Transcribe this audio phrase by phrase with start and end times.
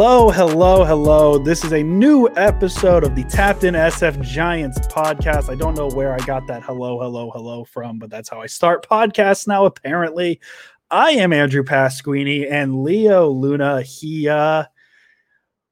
[0.00, 1.38] Hello, hello, hello.
[1.38, 5.50] This is a new episode of the Tapped In SF Giants podcast.
[5.50, 8.46] I don't know where I got that hello, hello, hello from, but that's how I
[8.46, 10.38] start podcasts now, apparently.
[10.88, 13.82] I am Andrew Pasquini and Leo Luna.
[13.82, 14.66] He uh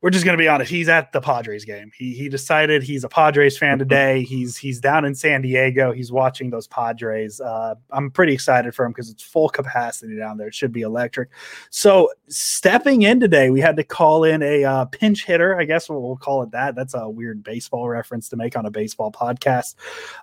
[0.07, 0.71] we're just gonna be honest.
[0.71, 1.91] He's at the Padres game.
[1.93, 4.23] He he decided he's a Padres fan today.
[4.37, 5.91] He's he's down in San Diego.
[5.91, 7.41] He's watching those Padres.
[7.41, 10.47] Uh, I'm pretty excited for him because it's full capacity down there.
[10.47, 11.31] It should be electric.
[11.71, 15.59] So stepping in today, we had to call in a uh, pinch hitter.
[15.59, 16.77] I guess we'll, we'll, call it that.
[16.77, 19.75] That's a weird baseball reference to make on a baseball podcast.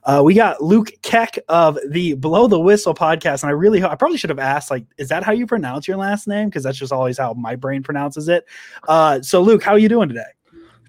[0.06, 3.95] Uh, we got Luke Keck of the Blow the Whistle podcast, and I really I
[3.95, 6.48] probably should have asked like, is that how you pronounce your last name?
[6.48, 8.45] Because that's just always how my brain pronounces it.
[8.88, 10.22] Uh, so Luke, how how are you doing today?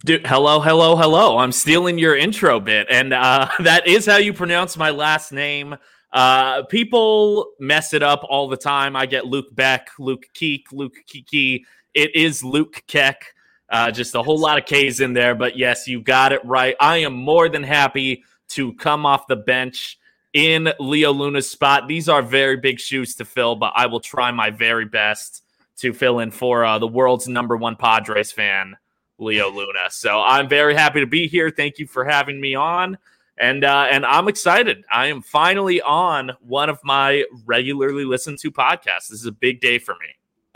[0.04, 1.38] Dude, hello, hello, hello.
[1.38, 5.74] I'm stealing your intro bit, and uh, that is how you pronounce my last name.
[6.12, 8.94] Uh, people mess it up all the time.
[8.94, 11.64] I get Luke Beck, Luke Keek, Luke Kiki.
[11.94, 13.32] It is Luke Keck.
[13.70, 16.76] Uh, just a whole lot of K's in there, but yes, you got it right.
[16.78, 19.98] I am more than happy to come off the bench
[20.34, 21.88] in Leo Luna's spot.
[21.88, 25.43] These are very big shoes to fill, but I will try my very best
[25.78, 28.76] to fill in for uh, the world's number one Padres fan,
[29.18, 29.90] Leo Luna.
[29.90, 31.50] So I'm very happy to be here.
[31.50, 32.98] Thank you for having me on.
[33.36, 34.84] And uh, and I'm excited.
[34.92, 39.08] I am finally on one of my regularly listened to podcasts.
[39.08, 40.06] This is a big day for me.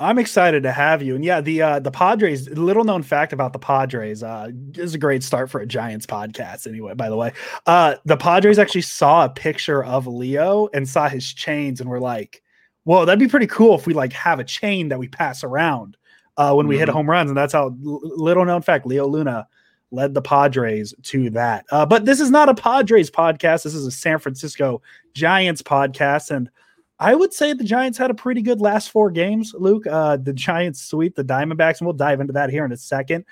[0.01, 1.17] I'm excited to have you.
[1.17, 2.49] And yeah, the uh, the Padres.
[2.51, 4.23] Little known fact about the Padres.
[4.23, 6.69] Uh, is a great start for a Giants podcast.
[6.69, 7.33] Anyway, by the way,
[7.67, 11.99] uh, the Padres actually saw a picture of Leo and saw his chains and were
[11.99, 12.43] like,
[12.89, 15.99] well, that'd be pretty cool if we like have a chain that we pass around
[16.39, 16.81] uh, when we mm-hmm.
[16.81, 19.47] hit home runs, and that's how little known fact Leo Luna
[19.91, 21.67] led the Padres to that.
[21.71, 23.63] Uh, but this is not a Padres podcast.
[23.63, 24.81] This is a San Francisco
[25.13, 26.49] Giants podcast, and
[26.99, 29.55] I would say the Giants had a pretty good last four games.
[29.55, 32.77] Luke, uh, the Giants sweep the Diamondbacks, and we'll dive into that here in a
[32.79, 33.27] second.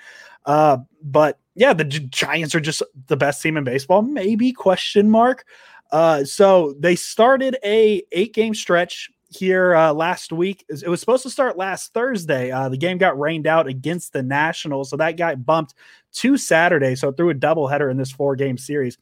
[0.45, 4.03] Uh, but yeah, the G- Giants are just the best team in baseball.
[4.03, 5.45] Maybe question mark.
[5.91, 10.65] Uh, so they started a eight game stretch here uh, last week.
[10.69, 12.51] It was supposed to start last Thursday.
[12.51, 15.73] Uh, the game got rained out against the Nationals, so that got bumped
[16.13, 16.95] to Saturday.
[16.95, 18.97] So through a doubleheader in this four game series.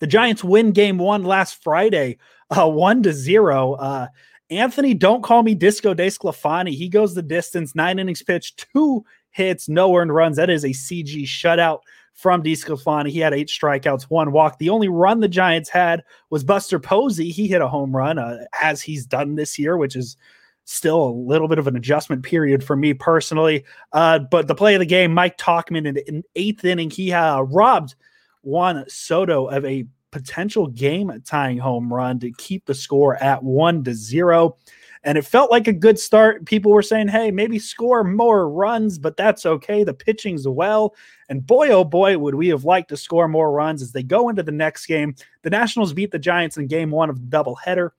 [0.00, 2.18] The Giants win game one last Friday,
[2.50, 3.74] uh, one to zero.
[3.74, 4.08] Uh,
[4.50, 6.70] Anthony, don't call me Disco DeSclafani.
[6.70, 10.36] He goes the distance, nine innings pitched, two hits, no earned runs.
[10.36, 11.80] That is a CG shutout
[12.16, 13.10] from DeSclafani.
[13.10, 14.58] He had eight strikeouts, one walk.
[14.58, 17.30] The only run the Giants had was Buster Posey.
[17.30, 20.16] He hit a home run uh, as he's done this year, which is
[20.64, 23.64] still a little bit of an adjustment period for me personally.
[23.92, 27.42] Uh, but the play of the game, Mike Tauchman in the eighth inning, he uh,
[27.42, 27.94] robbed
[28.42, 33.84] Juan Soto of a potential game tying home run to keep the score at one
[33.84, 34.56] to zero
[35.06, 36.44] and it felt like a good start.
[36.46, 39.84] People were saying, hey, maybe score more runs, but that's okay.
[39.84, 40.96] The pitching's well.
[41.28, 44.28] And boy, oh boy, would we have liked to score more runs as they go
[44.28, 45.14] into the next game.
[45.42, 47.90] The Nationals beat the Giants in game one of the doubleheader.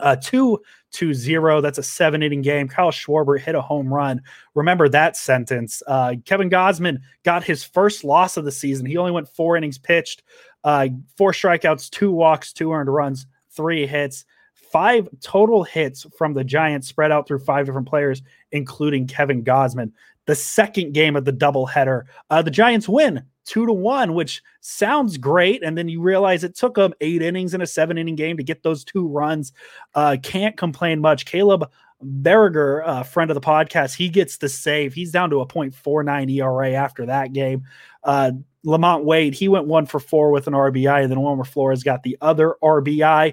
[0.00, 0.60] Uh, 2
[0.92, 1.60] to 0.
[1.62, 2.68] That's a seven inning game.
[2.68, 4.22] Kyle Schwarber hit a home run.
[4.54, 5.82] Remember that sentence.
[5.86, 8.86] Uh, Kevin Gausman got his first loss of the season.
[8.86, 10.22] He only went four innings pitched,
[10.62, 14.26] uh, four strikeouts, two walks, two earned runs, three hits
[14.76, 18.20] five total hits from the Giants spread out through five different players,
[18.52, 19.90] including Kevin Gausman.
[20.26, 25.16] The second game of the doubleheader, uh, the Giants win two to one, which sounds
[25.16, 25.62] great.
[25.62, 28.42] And then you realize it took them eight innings in a seven inning game to
[28.42, 29.54] get those two runs.
[29.94, 31.24] Uh, can't complain much.
[31.24, 31.70] Caleb
[32.04, 34.92] Baragar, uh, friend of the podcast, he gets the save.
[34.92, 37.64] He's down to a 0.49 ERA after that game.
[38.04, 38.32] Uh,
[38.66, 42.02] LaMonte Wade, he went one for four with an RBI, and then Wilmer Flores got
[42.02, 43.32] the other RBI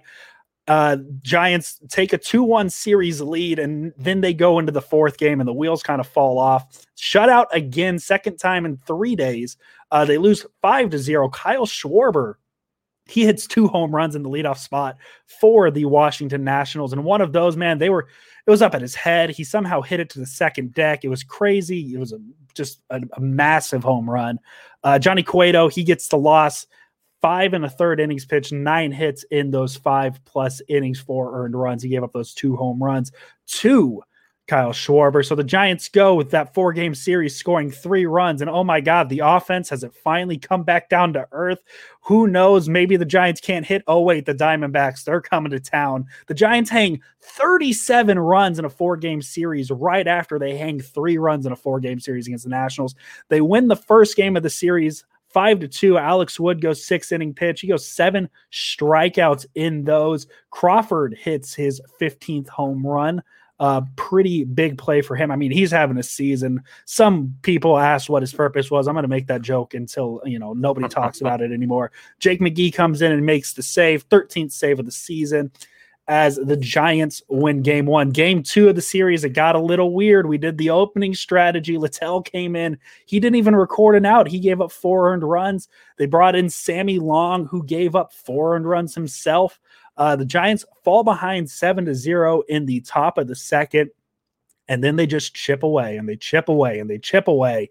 [0.67, 5.17] uh, Giants take a 2 1 series lead, and then they go into the fourth
[5.17, 6.85] game, and the wheels kind of fall off.
[6.97, 9.57] Shutout again, second time in three days.
[9.91, 11.29] Uh, they lose 5 to 0.
[11.29, 12.35] Kyle Schwarber,
[13.05, 16.93] he hits two home runs in the leadoff spot for the Washington Nationals.
[16.93, 18.07] And one of those, man, they were,
[18.47, 19.29] it was up at his head.
[19.29, 21.03] He somehow hit it to the second deck.
[21.03, 21.93] It was crazy.
[21.93, 22.19] It was a,
[22.53, 24.39] just a, a massive home run.
[24.83, 26.65] Uh, Johnny Cueto, he gets the loss
[27.23, 31.55] five and a third innings pitched, nine hits in those five plus innings, four earned
[31.55, 31.81] runs.
[31.81, 33.13] He gave up those two home runs
[33.47, 34.03] to
[34.47, 35.25] Kyle Schwarber.
[35.25, 38.41] So the Giants go with that four game series scoring three runs.
[38.41, 41.63] And oh my God, the offense has it finally come back down to earth.
[42.01, 42.67] Who knows?
[42.67, 43.83] Maybe the Giants can't hit.
[43.87, 46.05] Oh, wait, the Diamondbacks, they're coming to town.
[46.27, 51.17] The Giants hang 37 runs in a four game series right after they hang three
[51.17, 52.95] runs in a four game series against the Nationals.
[53.29, 55.97] They win the first game of the series five to two.
[55.97, 57.61] Alex Wood goes six inning pitch.
[57.61, 60.27] He goes seven strikeouts in those.
[60.51, 63.21] Crawford hits his 15th home run
[63.59, 65.31] uh, pretty big play for him.
[65.31, 66.63] I mean, he's having a season.
[66.85, 68.87] Some people asked what his purpose was.
[68.87, 71.91] I'm going to make that joke until you know nobody talks about it anymore.
[72.19, 75.51] Jake McGee comes in and makes the save, 13th save of the season
[76.07, 78.09] as the Giants win game one.
[78.09, 80.27] Game two of the series, it got a little weird.
[80.27, 81.77] We did the opening strategy.
[81.77, 82.77] Littell came in.
[83.05, 84.27] He didn't even record an out.
[84.27, 85.69] He gave up four earned runs.
[85.97, 89.59] They brought in Sammy Long, who gave up four earned runs himself.
[89.95, 93.89] Uh, the Giants fall behind seven to zero in the top of the second.
[94.67, 97.69] And then they just chip away and they chip away and they chip away.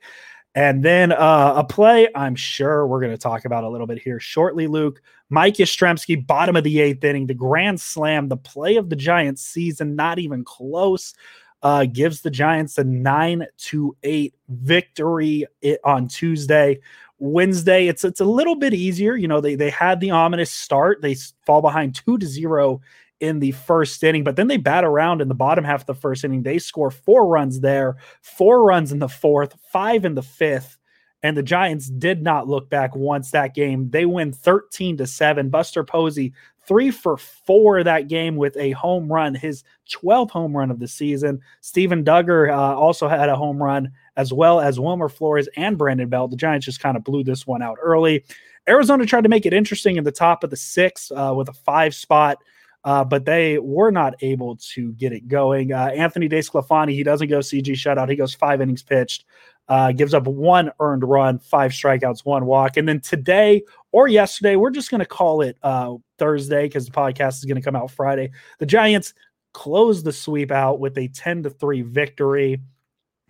[0.54, 3.99] And then uh, a play I'm sure we're going to talk about a little bit
[4.02, 5.00] here shortly, Luke.
[5.31, 9.43] Mike Yastrzemski, bottom of the eighth inning, the grand slam, the play of the Giants
[9.43, 11.14] season, not even close,
[11.62, 15.46] uh, gives the Giants a 9 to 8 victory
[15.84, 16.81] on Tuesday.
[17.19, 19.14] Wednesday, it's it's a little bit easier.
[19.14, 21.00] You know, they they had the ominous start.
[21.00, 21.14] They
[21.46, 22.81] fall behind 2 to 0
[23.23, 25.95] in the first inning, but then they bat around in the bottom half of the
[25.95, 26.43] first inning.
[26.43, 30.77] They score four runs there, four runs in the fourth, five in the fifth.
[31.23, 33.89] And the Giants did not look back once that game.
[33.91, 35.51] They win 13 to 7.
[35.51, 36.33] Buster Posey,
[36.67, 40.89] three for four that game with a home run, his 12th home run of the
[40.89, 41.41] season.
[41.61, 46.09] Steven Duggar uh, also had a home run, as well as Wilmer Flores and Brandon
[46.09, 46.33] Belt.
[46.33, 48.25] The Giants just kind of blew this one out early.
[48.69, 51.53] Arizona tried to make it interesting in the top of the sixth uh, with a
[51.53, 52.39] five spot
[52.84, 55.73] uh, but they were not able to get it going.
[55.73, 58.08] Uh, Anthony DeSclafani, he doesn't go CG shutout.
[58.08, 59.25] He goes five innings pitched,
[59.69, 62.76] uh, gives up one earned run, five strikeouts, one walk.
[62.76, 63.62] And then today
[63.93, 67.61] or yesterday, we're just going to call it uh, Thursday because the podcast is going
[67.61, 68.31] to come out Friday.
[68.58, 69.14] The Giants
[69.52, 72.61] closed the sweep out with a 10 to 3 victory.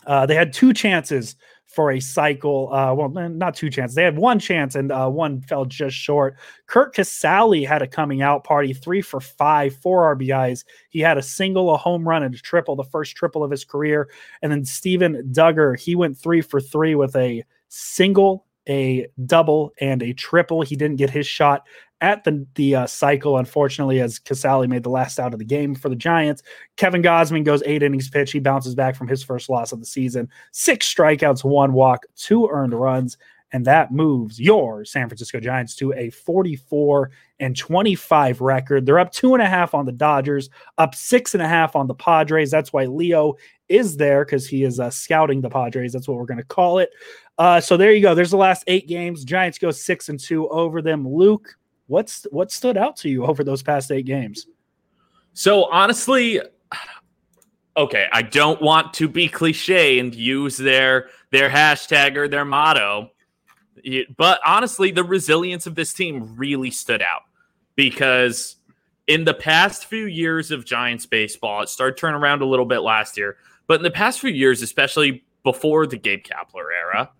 [0.06, 1.36] Uh, they had two chances
[1.72, 2.72] for a cycle.
[2.72, 3.94] Uh, well, not two chances.
[3.94, 6.36] They had one chance and uh, one fell just short.
[6.66, 10.64] Curt Casali had a coming out party, three for five, four RBIs.
[10.90, 13.64] He had a single, a home run, and a triple, the first triple of his
[13.64, 14.10] career.
[14.42, 20.02] And then Steven Duggar, he went three for three with a single, a double, and
[20.02, 20.60] a triple.
[20.60, 21.66] He didn't get his shot
[22.02, 25.74] at the the uh, cycle, unfortunately, as Casali made the last out of the game
[25.74, 26.42] for the Giants.
[26.76, 28.32] Kevin Gausman goes eight innings pitch.
[28.32, 30.28] He bounces back from his first loss of the season.
[30.50, 33.16] Six strikeouts, one walk, two earned runs,
[33.52, 38.84] and that moves your San Francisco Giants to a 44 and 25 record.
[38.84, 41.86] They're up two and a half on the Dodgers, up six and a half on
[41.86, 42.50] the Padres.
[42.50, 43.36] That's why Leo
[43.68, 45.92] is there because he is uh, scouting the Padres.
[45.92, 46.90] That's what we're going to call it.
[47.38, 48.14] Uh, so there you go.
[48.14, 49.24] There's the last eight games.
[49.24, 51.08] Giants go six and two over them.
[51.08, 51.56] Luke,
[51.86, 54.46] What's what stood out to you over those past eight games?
[55.34, 56.40] So honestly,
[57.76, 63.10] okay, I don't want to be cliche and use their their hashtag or their motto,
[64.16, 67.22] but honestly, the resilience of this team really stood out
[67.74, 68.56] because
[69.06, 72.80] in the past few years of Giants baseball, it started turning around a little bit
[72.80, 73.36] last year,
[73.66, 77.10] but in the past few years, especially before the Gabe Kapler era,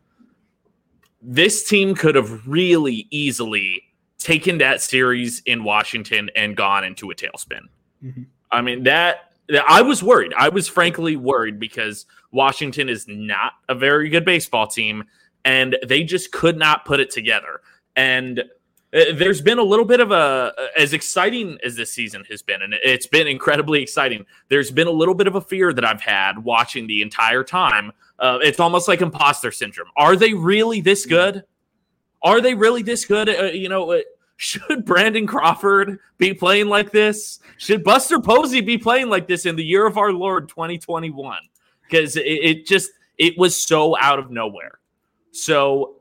[1.20, 3.82] this team could have really easily
[4.23, 7.63] taken that series in Washington and gone into a tailspin.
[8.05, 8.23] Mm-hmm.
[8.51, 9.33] I mean that
[9.69, 10.33] I was worried.
[10.37, 15.05] I was frankly worried because Washington is not a very good baseball team
[15.45, 17.61] and they just could not put it together.
[17.97, 18.45] And
[18.95, 22.61] uh, there's been a little bit of a as exciting as this season has been
[22.61, 26.02] and it's been incredibly exciting there's been a little bit of a fear that i've
[26.02, 31.07] had watching the entire time uh, it's almost like imposter syndrome are they really this
[31.07, 31.43] good
[32.23, 33.29] are they really this good?
[33.29, 34.00] Uh, you know, uh,
[34.37, 37.41] should Brandon Crawford be playing like this?
[37.59, 41.38] Should Buster Posey be playing like this in the year of our Lord 2021?
[41.83, 44.79] Because it, it just it was so out of nowhere.
[45.31, 45.97] So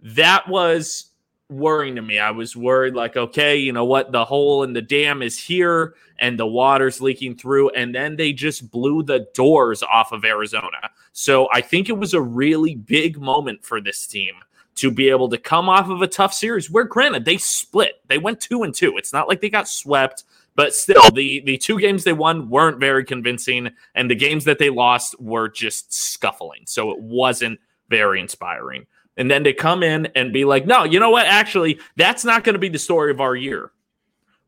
[0.00, 1.06] that was
[1.50, 2.18] worrying to me.
[2.18, 4.12] I was worried, like, okay, you know what?
[4.12, 7.70] The hole in the dam is here and the water's leaking through.
[7.70, 10.90] And then they just blew the doors off of Arizona.
[11.12, 14.34] So I think it was a really big moment for this team
[14.78, 18.18] to be able to come off of a tough series where granted they split they
[18.18, 21.78] went two and two it's not like they got swept but still the the two
[21.78, 26.62] games they won weren't very convincing and the games that they lost were just scuffling
[26.64, 27.58] so it wasn't
[27.88, 31.78] very inspiring and then to come in and be like no you know what actually
[31.96, 33.72] that's not going to be the story of our year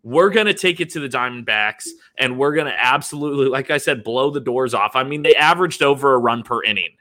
[0.02, 3.78] we're going to take it to the Diamondbacks and we're going to absolutely, like I
[3.78, 4.96] said, blow the doors off.
[4.96, 6.96] I mean, they averaged over a run per inning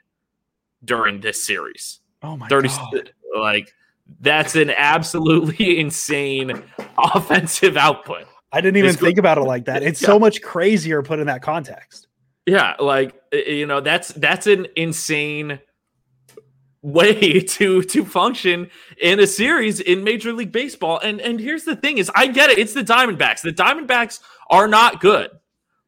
[0.84, 2.00] during this series.
[2.22, 3.12] Oh my 30, God.
[3.36, 3.72] Like
[4.20, 6.62] that's an absolutely insane
[6.98, 8.26] offensive output.
[8.52, 9.82] I didn't even it's think about it like that.
[9.82, 10.06] It's yeah.
[10.06, 12.08] so much crazier put in that context.
[12.46, 15.60] Yeah, like you know, that's that's an insane
[16.82, 18.70] way to to function
[19.00, 20.98] in a series in Major League Baseball.
[20.98, 22.58] And and here's the thing is I get it.
[22.58, 23.42] It's the Diamondbacks.
[23.42, 24.20] The Diamondbacks
[24.50, 25.30] are not good.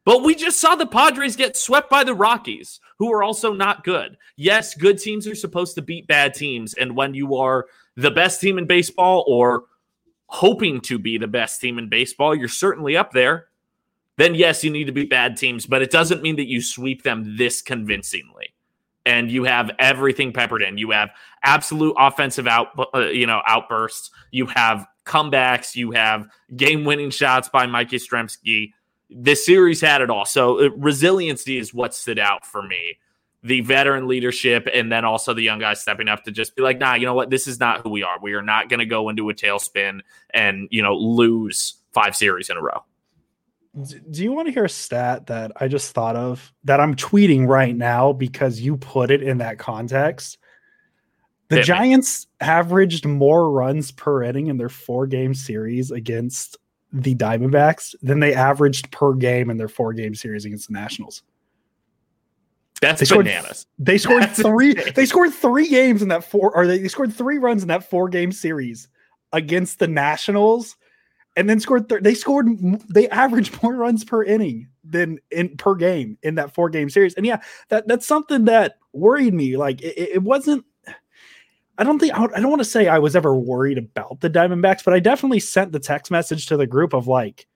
[0.05, 3.83] But we just saw the Padres get swept by the Rockies, who are also not
[3.83, 4.17] good.
[4.35, 6.73] Yes, good teams are supposed to beat bad teams.
[6.73, 9.63] And when you are the best team in baseball or
[10.27, 13.47] hoping to be the best team in baseball, you're certainly up there.
[14.17, 17.03] Then, yes, you need to beat bad teams, but it doesn't mean that you sweep
[17.03, 18.53] them this convincingly.
[19.05, 20.77] And you have everything peppered in.
[20.77, 21.09] You have
[21.43, 24.11] absolute offensive out, uh, you know, outbursts.
[24.31, 25.75] You have comebacks.
[25.75, 28.71] You have game-winning shots by Mike Yastrzemski
[29.15, 30.25] this series had it all.
[30.25, 32.97] So uh, resiliency is what stood out for me.
[33.43, 36.79] The veteran leadership, and then also the young guys stepping up to just be like,
[36.79, 37.29] nah, you know what?
[37.29, 38.17] This is not who we are.
[38.21, 39.99] We are not going to go into a tailspin
[40.33, 42.83] and, you know, lose five series in a row.
[44.11, 47.47] Do you want to hear a stat that I just thought of that I'm tweeting
[47.47, 50.37] right now because you put it in that context?
[51.49, 56.57] The Giants averaged more runs per inning in their four game series against
[56.93, 61.23] the Diamondbacks than they averaged per game in their four game series against the Nationals.
[62.81, 63.65] That's they scored, bananas.
[63.79, 64.71] They scored That's three.
[64.71, 64.93] Insane.
[64.95, 67.89] They scored three games in that four, or they, they scored three runs in that
[67.89, 68.87] four game series
[69.31, 70.75] against the Nationals,
[71.35, 71.89] and then scored.
[71.89, 72.47] Th- they scored.
[72.89, 77.13] They averaged more runs per inning than in per game in that four game series.
[77.13, 79.55] And yeah, that that's something that worried me.
[79.55, 80.65] Like it, it wasn't
[81.77, 84.83] I don't think I don't want to say I was ever worried about the Diamondbacks,
[84.83, 87.47] but I definitely sent the text message to the group of like,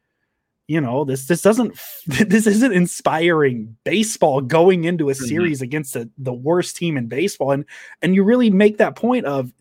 [0.68, 5.26] you know, this this doesn't this isn't inspiring baseball going into a mm-hmm.
[5.26, 5.66] series mm-hmm.
[5.66, 7.66] against a, the worst team in baseball, and
[8.02, 9.54] and you really make that point of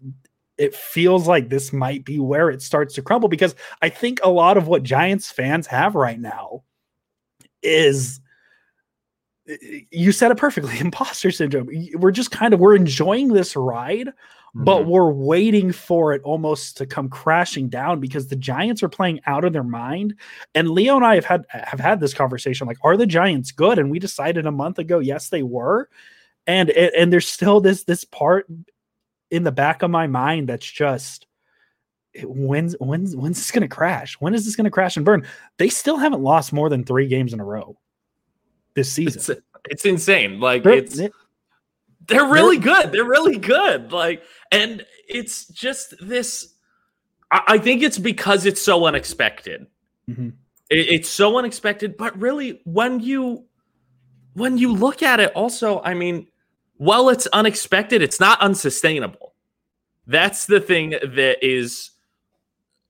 [0.56, 4.30] it feels like this might be where it starts to crumble because I think a
[4.30, 6.62] lot of what Giants fans have right now
[7.62, 8.20] is
[9.90, 14.12] you said it perfectly imposter syndrome we're just kind of we're enjoying this ride
[14.58, 14.90] but mm-hmm.
[14.90, 19.44] we're waiting for it almost to come crashing down because the Giants are playing out
[19.44, 20.14] of their mind.
[20.54, 23.78] And Leo and I have had have had this conversation like, are the Giants good?
[23.78, 25.90] And we decided a month ago, yes, they were.
[26.46, 28.46] And and there's still this this part
[29.30, 31.26] in the back of my mind that's just
[32.22, 34.14] when's when's when's this gonna crash?
[34.20, 35.26] When is this gonna crash and burn?
[35.58, 37.76] They still haven't lost more than three games in a row
[38.74, 39.20] this season.
[39.20, 40.40] It's, it's insane.
[40.40, 41.12] Like it's it,
[42.06, 42.92] they're really good.
[42.92, 43.92] They're really good.
[43.92, 44.22] Like,
[44.52, 46.54] and it's just this.
[47.30, 49.66] I, I think it's because it's so unexpected.
[50.08, 50.30] Mm-hmm.
[50.70, 53.44] It, it's so unexpected, but really, when you
[54.34, 56.26] when you look at it, also, I mean,
[56.76, 59.34] while it's unexpected, it's not unsustainable.
[60.06, 61.90] That's the thing that is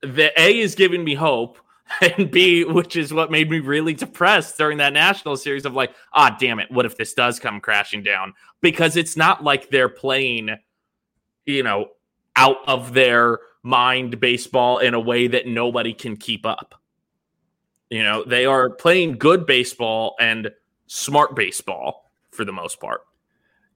[0.02, 1.58] that A is giving me hope,
[2.00, 5.95] and B, which is what made me really depressed during that national series of like,
[6.12, 8.35] ah, damn it, what if this does come crashing down?
[8.61, 10.57] Because it's not like they're playing,
[11.45, 11.88] you know,
[12.37, 16.75] out of their mind baseball in a way that nobody can keep up.
[17.90, 20.50] You know, they are playing good baseball and
[20.87, 23.02] smart baseball for the most part.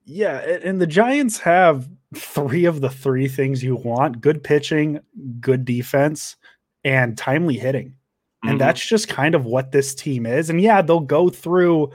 [0.03, 4.99] Yeah, and the Giants have three of the three things you want good pitching,
[5.39, 6.35] good defense,
[6.83, 7.95] and timely hitting.
[8.43, 8.57] And mm-hmm.
[8.59, 10.49] that's just kind of what this team is.
[10.49, 11.91] And yeah, they'll go through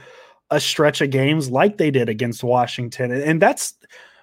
[0.50, 3.11] a stretch of games like they did against Washington.
[3.11, 3.75] And that's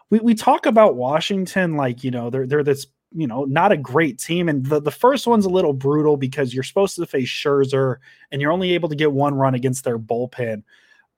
[0.09, 3.77] we, we talk about Washington like, you know, they're they're this, you know, not a
[3.77, 4.47] great team.
[4.47, 7.97] And the, the first one's a little brutal because you're supposed to face Scherzer
[8.31, 10.63] and you're only able to get one run against their bullpen.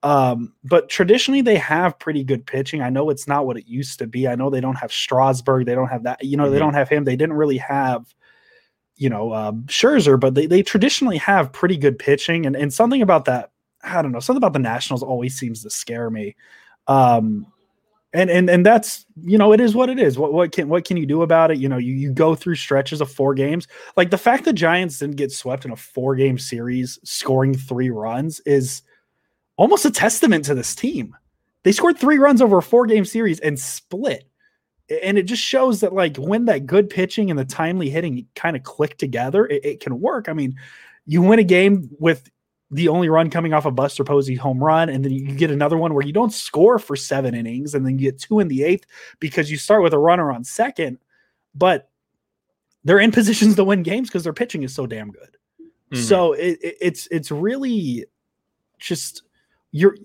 [0.02, 2.82] Um, but traditionally they have pretty good pitching.
[2.82, 4.28] I know it's not what it used to be.
[4.28, 6.54] I know they don't have Strasburg, they don't have that, you know, mm-hmm.
[6.54, 7.06] they don't have him.
[7.06, 8.14] They didn't really have
[8.98, 12.46] you know, um, Scherzer, but they, they traditionally have pretty good pitching.
[12.46, 13.52] And, and something about that,
[13.84, 16.36] I don't know, something about the Nationals always seems to scare me.
[16.88, 17.46] Um,
[18.14, 20.18] and, and, and that's, you know, it is what it is.
[20.18, 21.58] What, what can, what can you do about it?
[21.58, 23.68] You know, you, you go through stretches of four games.
[23.98, 27.90] Like the fact that Giants didn't get swept in a four game series, scoring three
[27.90, 28.82] runs is
[29.58, 31.16] almost a testament to this team.
[31.64, 34.24] They scored three runs over a four game series and split
[34.90, 38.56] and it just shows that like when that good pitching and the timely hitting kind
[38.56, 40.30] of click together, it, it, can work.
[40.30, 40.56] I mean,
[41.06, 42.30] you win a game with
[42.72, 45.78] the only run coming off a Buster Posey home run, and then you get another
[45.78, 48.64] one where you don't score for seven innings, and then you get two in the
[48.64, 48.86] eighth
[49.20, 51.00] because you start with a runner on second,
[51.54, 51.90] but
[52.84, 55.38] they're in positions to win games because their pitching is so damn good.
[55.92, 56.04] Mm-hmm.
[56.04, 58.06] So it, it, it's it's really
[58.80, 59.24] just
[59.72, 59.98] you're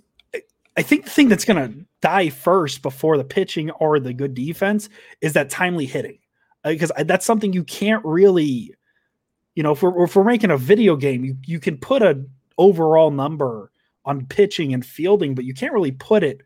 [0.76, 4.34] I think the thing that's going to die first before the pitching or the good
[4.34, 4.88] defense
[5.20, 6.18] is that timely hitting,
[6.64, 8.74] because uh, that's something you can't really,
[9.54, 12.24] you know, if we're, if we're making a video game, you, you can put a
[12.58, 13.70] overall number
[14.04, 16.42] on pitching and fielding, but you can't really put it.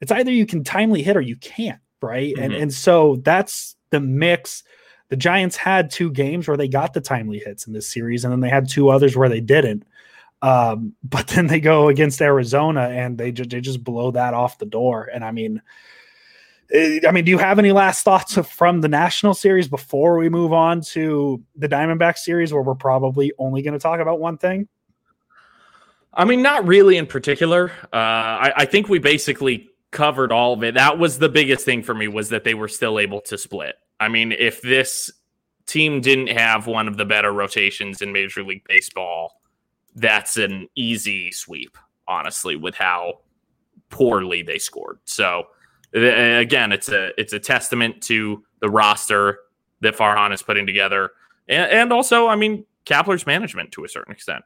[0.00, 2.34] It's either you can timely hit or you can't, right?
[2.34, 2.42] Mm-hmm.
[2.42, 4.62] And and so that's the mix.
[5.08, 8.32] The Giants had two games where they got the timely hits in this series, and
[8.32, 9.84] then they had two others where they didn't.
[10.44, 14.58] Um, but then they go against Arizona and they just they just blow that off
[14.58, 15.08] the door.
[15.12, 15.62] And I mean,
[16.70, 20.28] eh, I mean, do you have any last thoughts from the national series before we
[20.28, 24.36] move on to the Diamondback series, where we're probably only going to talk about one
[24.36, 24.68] thing?
[26.12, 27.72] I mean, not really in particular.
[27.92, 30.74] Uh, I, I think we basically covered all of it.
[30.74, 33.74] That was the biggest thing for me was that they were still able to split.
[33.98, 35.10] I mean, if this
[35.66, 39.40] team didn't have one of the better rotations in Major League Baseball,
[39.94, 41.76] that's an easy sweep,
[42.08, 43.20] honestly, with how
[43.90, 44.98] poorly they scored.
[45.04, 45.44] So
[45.94, 49.38] again, it's a it's a testament to the roster
[49.80, 51.10] that Farhan is putting together,
[51.48, 54.44] and, and also, I mean, Kapler's management to a certain extent.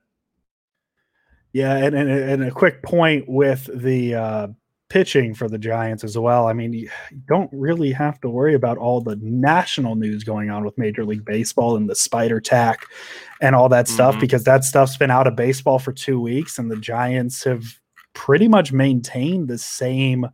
[1.53, 4.49] Yeah, and, and, and a quick point with the uh,
[4.89, 6.47] pitching for the Giants as well.
[6.47, 6.91] I mean, you
[7.27, 11.25] don't really have to worry about all the national news going on with Major League
[11.25, 12.87] Baseball and the spider tack
[13.41, 14.21] and all that stuff mm-hmm.
[14.21, 17.65] because that stuff's been out of baseball for two weeks, and the Giants have
[18.15, 20.27] pretty much maintained the same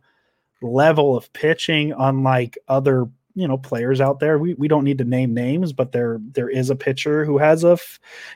[0.61, 4.37] level of pitching, unlike other you know players out there.
[4.39, 7.63] We we don't need to name names, but there there is a pitcher who has
[7.63, 7.77] a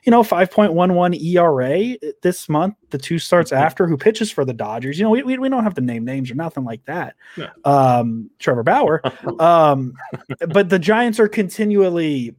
[0.03, 2.75] you know 5.11 ERA this month.
[2.89, 3.63] The two starts mm-hmm.
[3.63, 4.99] after who pitches for the Dodgers.
[4.99, 7.15] You know we, we, we don't have to name names or nothing like that.
[7.37, 7.49] Yeah.
[7.65, 9.01] Um, Trevor Bauer.
[9.39, 9.93] um,
[10.49, 12.35] but the Giants are continually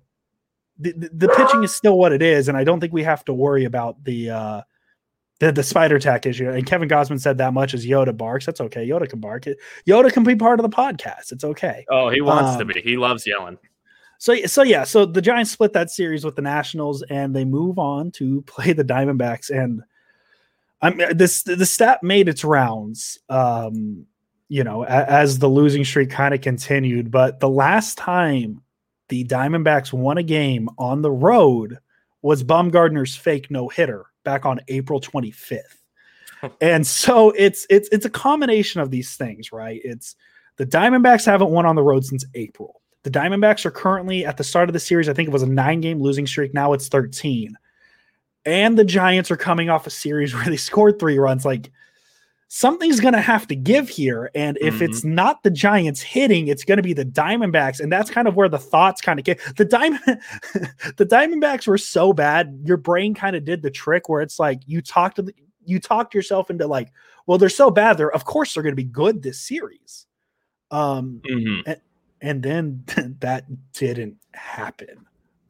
[0.79, 3.25] the, the, the pitching is still what it is, and I don't think we have
[3.27, 4.63] to worry about the uh,
[5.41, 6.49] the, the spider tack issue.
[6.49, 8.47] And Kevin Gausman said that much as Yoda barks.
[8.47, 8.87] That's okay.
[8.89, 9.47] Yoda can bark.
[9.87, 11.33] Yoda can be part of the podcast.
[11.33, 11.85] It's okay.
[11.89, 12.81] Oh, he wants um, to be.
[12.81, 13.59] He loves yelling.
[14.19, 17.79] So so yeah, so the Giants split that series with the Nationals and they move
[17.79, 19.83] on to play the Diamondbacks and
[20.83, 24.07] I'm this the stat made its rounds um
[24.49, 28.63] you know as the losing streak kind of continued but the last time
[29.09, 31.79] the Diamondbacks won a game on the road
[32.23, 35.61] was Bumgarner's fake no-hitter back on April 25th.
[36.61, 39.81] and so it's it's it's a combination of these things, right?
[39.85, 40.17] It's
[40.57, 42.81] the Diamondbacks haven't won on the road since April.
[43.03, 45.47] The Diamondbacks are currently at the start of the series, I think it was a
[45.47, 47.57] 9-game losing streak, now it's 13.
[48.45, 51.71] And the Giants are coming off a series where they scored 3 runs like
[52.53, 54.29] something's going to have to give here.
[54.35, 54.83] And if mm-hmm.
[54.83, 57.79] it's not the Giants hitting, it's going to be the Diamondbacks.
[57.79, 60.03] And that's kind of where the thoughts kind of get the Diamond,
[60.97, 62.61] the Diamondbacks were so bad.
[62.65, 65.35] Your brain kind of did the trick where it's like you talked to the,
[65.65, 66.91] you talked yourself into like,
[67.27, 67.97] well, they're so bad.
[67.97, 70.07] They're of course they're going to be good this series.
[70.73, 71.71] Um, mm-hmm.
[71.71, 71.81] and,
[72.21, 75.07] and then that didn't happen.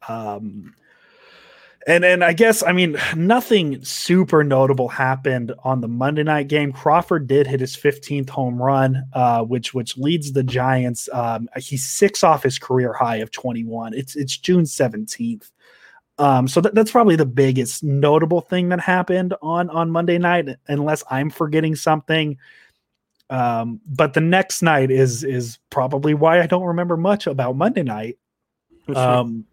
[0.07, 0.75] Um,
[1.87, 6.71] and and I guess I mean nothing super notable happened on the Monday night game.
[6.71, 11.09] Crawford did hit his 15th home run, uh, which which leads the Giants.
[11.11, 13.93] Um, he's six off his career high of 21.
[13.93, 15.51] It's it's June 17th.
[16.17, 20.49] Um, so that, that's probably the biggest notable thing that happened on on Monday night,
[20.67, 22.37] unless I'm forgetting something.
[23.31, 27.83] Um, but the next night is is probably why I don't remember much about Monday
[27.83, 28.17] night.
[28.93, 29.45] Um,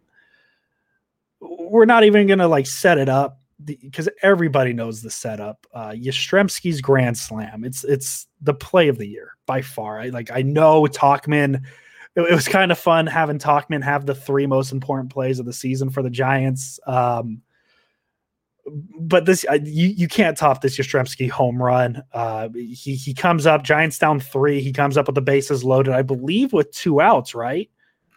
[1.41, 5.67] we're not even going to like set it up because everybody knows the setup.
[5.73, 7.65] Uh, Yastrzemski's grand slam.
[7.65, 10.01] It's it's the play of the year by far.
[10.01, 11.63] I like I know Tauchman.
[12.15, 15.47] It, it was kind of fun having Tauchman have the three most important plays of
[15.47, 16.79] the season for the Giants.
[16.87, 17.43] Um,
[19.01, 22.03] but this uh, you you can't top this Yastrzemski home run.
[22.13, 24.61] Uh, he he comes up, Giants down three.
[24.61, 27.35] He comes up with the bases loaded, I believe, with two outs.
[27.35, 27.71] Right?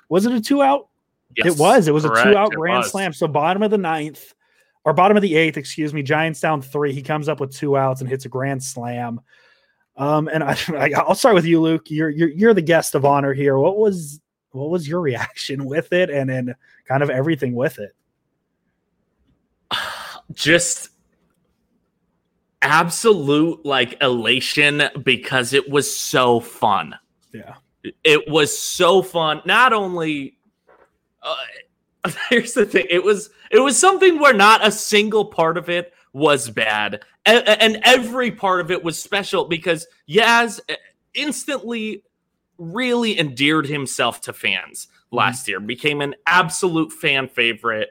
[0.10, 0.90] Was it a two out?
[1.38, 1.88] Yes, it was.
[1.88, 2.28] It was correct.
[2.28, 3.14] a two out grand slam.
[3.14, 4.34] So bottom of the ninth,
[4.84, 6.04] or bottom of the eighth, excuse me.
[6.04, 6.94] Giants down three.
[6.94, 9.22] He comes up with two outs and hits a grand slam.
[9.98, 10.58] Um, and I,
[10.96, 11.90] I will start with you, Luke.
[11.90, 13.58] You're, you're you're the guest of honor here.
[13.58, 14.20] What was
[14.52, 16.56] what was your reaction with it, and then
[16.88, 17.92] kind of everything with it?
[20.34, 20.90] Just
[22.62, 26.96] absolute like elation because it was so fun.
[27.34, 27.56] Yeah.
[28.04, 29.42] It was so fun.
[29.46, 30.38] Not only
[31.24, 32.88] uh, here's the thing.
[32.90, 37.04] It was it was something where not a single part of it was bad.
[37.26, 40.76] And, and every part of it was special because Yaz uh,
[41.14, 42.04] instantly
[42.58, 45.18] really endeared himself to fans mm-hmm.
[45.18, 47.90] last year became an absolute fan favorite.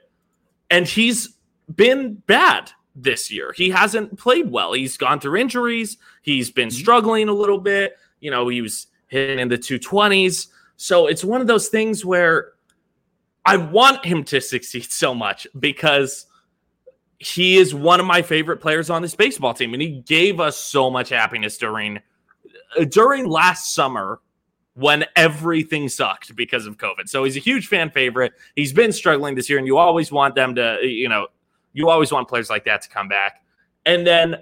[0.71, 1.37] And he's
[1.75, 3.53] been bad this year.
[3.57, 4.73] He hasn't played well.
[4.73, 5.97] He's gone through injuries.
[6.23, 6.79] He's been mm-hmm.
[6.79, 7.97] struggling a little bit.
[8.21, 10.49] You know he was hitting in the 220s
[10.81, 12.53] so it's one of those things where
[13.44, 16.26] I want him to succeed so much because
[17.18, 20.57] he is one of my favorite players on this baseball team and he gave us
[20.57, 21.98] so much happiness during
[22.79, 24.20] uh, during last summer
[24.74, 27.09] when everything sucked because of COVID.
[27.09, 28.33] So he's a huge fan favorite.
[28.57, 31.29] He's been struggling this year and you always want them to you know,
[31.72, 33.42] you always want players like that to come back.
[33.85, 34.37] And then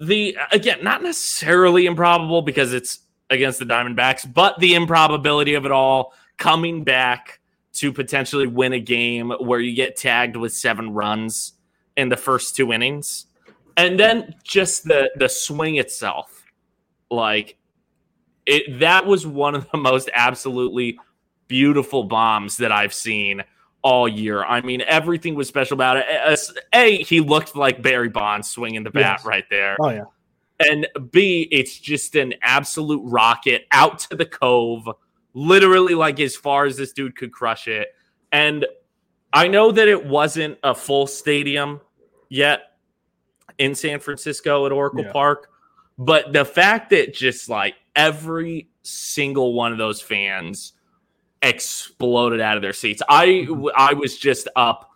[0.00, 5.72] the again, not necessarily improbable because it's against the Diamondbacks, but the improbability of it
[5.72, 7.37] all coming back
[7.78, 11.52] to potentially win a game where you get tagged with seven runs
[11.96, 13.26] in the first two innings.
[13.76, 16.44] And then just the the swing itself.
[17.10, 17.56] Like
[18.46, 20.98] it that was one of the most absolutely
[21.46, 23.44] beautiful bombs that I've seen
[23.82, 24.44] all year.
[24.44, 26.40] I mean, everything was special about it.
[26.74, 29.24] A, he looked like Barry Bonds swinging the bat yes.
[29.24, 29.76] right there.
[29.80, 30.04] Oh yeah.
[30.60, 34.88] And B, it's just an absolute rocket out to the cove,
[35.38, 37.88] literally like as far as this dude could crush it.
[38.32, 38.66] And
[39.32, 41.80] I know that it wasn't a full stadium
[42.28, 42.62] yet
[43.58, 45.12] in San Francisco at Oracle yeah.
[45.12, 45.48] Park,
[45.98, 50.72] but the fact that just like every single one of those fans
[51.42, 53.02] exploded out of their seats.
[53.08, 53.46] I.
[53.76, 54.90] I was just up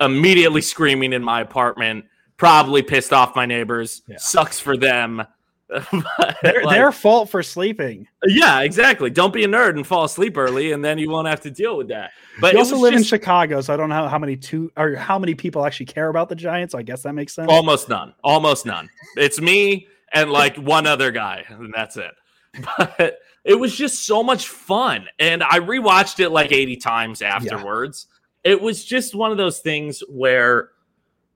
[0.00, 4.02] immediately screaming in my apartment, probably pissed off my neighbors.
[4.08, 4.16] Yeah.
[4.18, 5.22] Sucks for them.
[6.42, 8.06] their, like, their fault for sleeping.
[8.24, 9.10] Yeah, exactly.
[9.10, 11.76] Don't be a nerd and fall asleep early, and then you won't have to deal
[11.76, 12.12] with that.
[12.40, 14.94] But you also live just, in Chicago, so I don't know how many two or
[14.94, 16.72] how many people actually care about the Giants.
[16.72, 17.48] So I guess that makes sense.
[17.50, 18.14] Almost none.
[18.22, 18.88] Almost none.
[19.16, 22.12] It's me and like one other guy, and that's it.
[22.88, 25.06] But it was just so much fun.
[25.18, 28.06] And I rewatched it like 80 times afterwards.
[28.44, 28.52] Yeah.
[28.52, 30.70] It was just one of those things where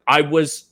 [0.07, 0.70] I was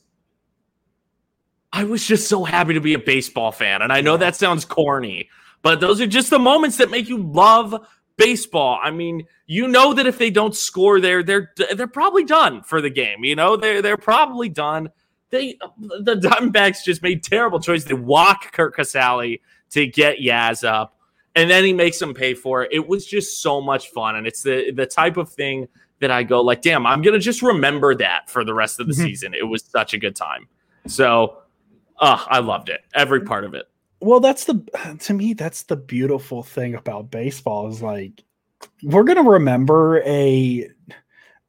[1.71, 3.81] I was just so happy to be a baseball fan.
[3.81, 5.29] And I know that sounds corny,
[5.61, 8.79] but those are just the moments that make you love baseball.
[8.81, 12.81] I mean, you know that if they don't score there, they're they're probably done for
[12.81, 13.23] the game.
[13.23, 14.89] You know, they're they're probably done.
[15.29, 17.85] They the Diamondbacks just made terrible choices.
[17.85, 20.99] They walk Curt Casali to get Yaz up
[21.35, 22.69] and then he makes them pay for it.
[22.73, 25.67] It was just so much fun, and it's the the type of thing
[25.99, 28.93] that I go like, damn, I'm gonna just remember that for the rest of the
[28.93, 29.03] mm-hmm.
[29.03, 29.33] season.
[29.33, 30.47] It was such a good time.
[30.87, 31.37] So,
[31.99, 33.65] uh, I loved it, every part of it.
[34.01, 38.23] Well, that's the to me that's the beautiful thing about baseball is like
[38.83, 40.69] we're gonna remember a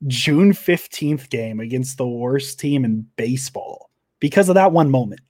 [0.06, 5.20] June 15th game against the worst team in baseball because of that one moment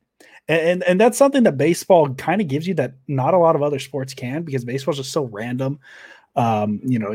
[0.50, 3.62] and and that's something that baseball kind of gives you that not a lot of
[3.62, 5.78] other sports can because baseball's just so random.
[6.35, 7.14] Um, you know,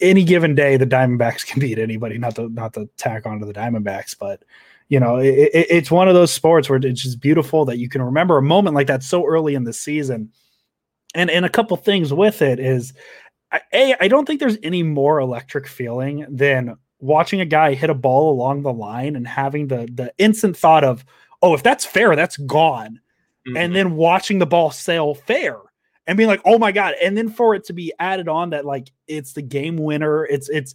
[0.00, 2.18] any given day the Diamondbacks can beat anybody.
[2.18, 4.42] Not to not to tack onto the Diamondbacks, but
[4.88, 7.88] you know, it, it, it's one of those sports where it's just beautiful that you
[7.88, 10.30] can remember a moment like that so early in the season.
[11.14, 12.92] And and a couple things with it is,
[13.72, 17.94] a I don't think there's any more electric feeling than watching a guy hit a
[17.94, 21.04] ball along the line and having the the instant thought of
[21.42, 23.00] oh, if that's fair, that's gone.
[23.46, 23.56] Mm-hmm.
[23.56, 25.56] And then watching the ball sail fair
[26.06, 26.94] and being like, oh my God.
[27.02, 30.48] And then for it to be added on that like it's the game winner, it's
[30.48, 30.74] it's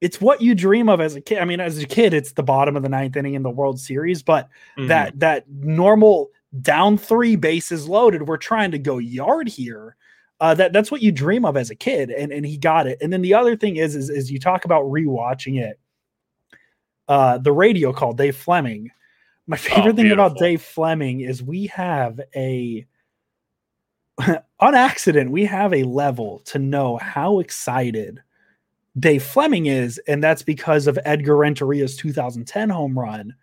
[0.00, 1.38] it's what you dream of as a kid.
[1.38, 3.80] I mean, as a kid, it's the bottom of the ninth inning in the World
[3.80, 4.88] Series, but mm-hmm.
[4.88, 6.30] that that normal
[6.60, 9.96] down three bases loaded, we're trying to go yard here.
[10.40, 12.98] Uh, that that's what you dream of as a kid, and and he got it.
[13.00, 15.80] And then the other thing is, is, is you talk about rewatching it.
[17.08, 18.90] Uh, the radio call Dave Fleming
[19.48, 22.86] my oh, favorite oh, thing about Dave Fleming is we have a
[24.60, 28.22] on accident, we have a level to know how excited
[28.98, 33.34] Dave Fleming is, and that's because of Edgar Renteria's 2010 home run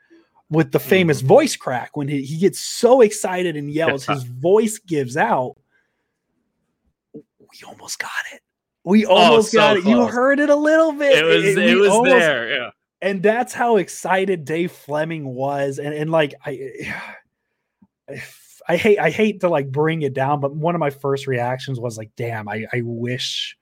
[0.50, 1.28] with the famous mm-hmm.
[1.28, 5.56] voice crack when he, he gets so excited and yells, his voice gives out.
[7.14, 8.42] We almost got it.
[8.84, 9.84] We oh, almost oh, so got it.
[9.84, 9.92] Close.
[9.92, 11.18] You heard it a little bit.
[11.18, 12.50] It was it, it was almost, there.
[12.54, 12.70] Yeah
[13.06, 15.78] and that's how excited Dave Fleming was.
[15.78, 16.94] And and like I,
[18.68, 21.80] I hate I hate to like bring it down, but one of my first reactions
[21.80, 23.58] was like, damn, I, I wish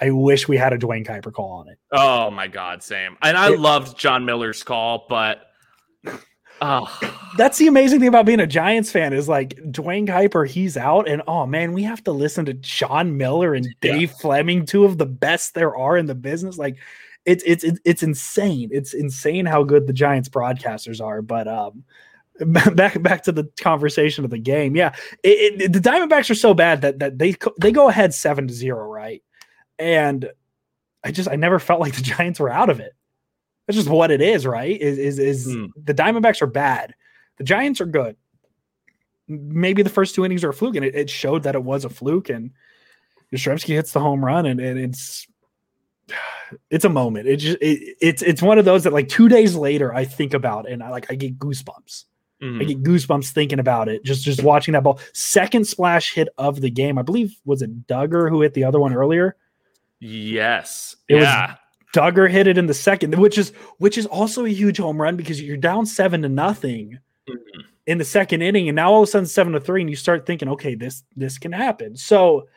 [0.00, 1.78] I wish we had a Duane Kuiper call on it.
[1.92, 3.16] Oh my god, same.
[3.22, 5.46] And I it, loved Jon Miller's call, but
[6.60, 7.32] oh.
[7.36, 11.08] that's the amazing thing about being a Giants fan is like Duane Kuiper, he's out,
[11.08, 14.16] and oh man, we have to listen to Jon Miller and Dave yeah.
[14.20, 16.58] Fleming, two of the best there are in the business.
[16.58, 16.76] Like
[17.24, 18.70] it's it's it's insane.
[18.72, 21.22] It's insane how good the Giants broadcasters are.
[21.22, 21.84] But um,
[22.40, 24.76] back back to the conversation of the game.
[24.76, 28.48] Yeah, it, it, the Diamondbacks are so bad that that they they go ahead seven
[28.48, 29.22] to zero, right?
[29.78, 30.30] And
[31.02, 32.94] I just I never felt like the Giants were out of it.
[33.66, 34.78] That's just what it is, right?
[34.80, 35.66] Is is is hmm.
[35.76, 36.94] the Diamondbacks are bad.
[37.38, 38.16] The Giants are good.
[39.26, 41.84] Maybe the first two innings are a fluke, and it, it showed that it was
[41.84, 42.28] a fluke.
[42.28, 42.50] And
[43.32, 45.26] Yastrzemski hits the home run, and, and it's
[46.70, 47.26] it's a moment.
[47.26, 50.34] It just it, it's it's one of those that like two days later I think
[50.34, 52.04] about and I like I get goosebumps.
[52.42, 52.60] Mm-hmm.
[52.60, 54.04] I get goosebumps thinking about it.
[54.04, 55.00] Just just watching that ball.
[55.14, 56.98] Second splash hit of the game.
[56.98, 59.36] I believe was it Duggar who hit the other one earlier.
[60.00, 60.96] Yes.
[61.08, 61.56] It yeah.
[61.94, 65.16] Duggar hit it in the second, which is which is also a huge home run
[65.16, 67.60] because you're down seven to nothing mm-hmm.
[67.86, 69.94] in the second inning, and now all of a sudden seven to three, and you
[69.94, 71.96] start thinking, okay, this this can happen.
[71.96, 72.48] So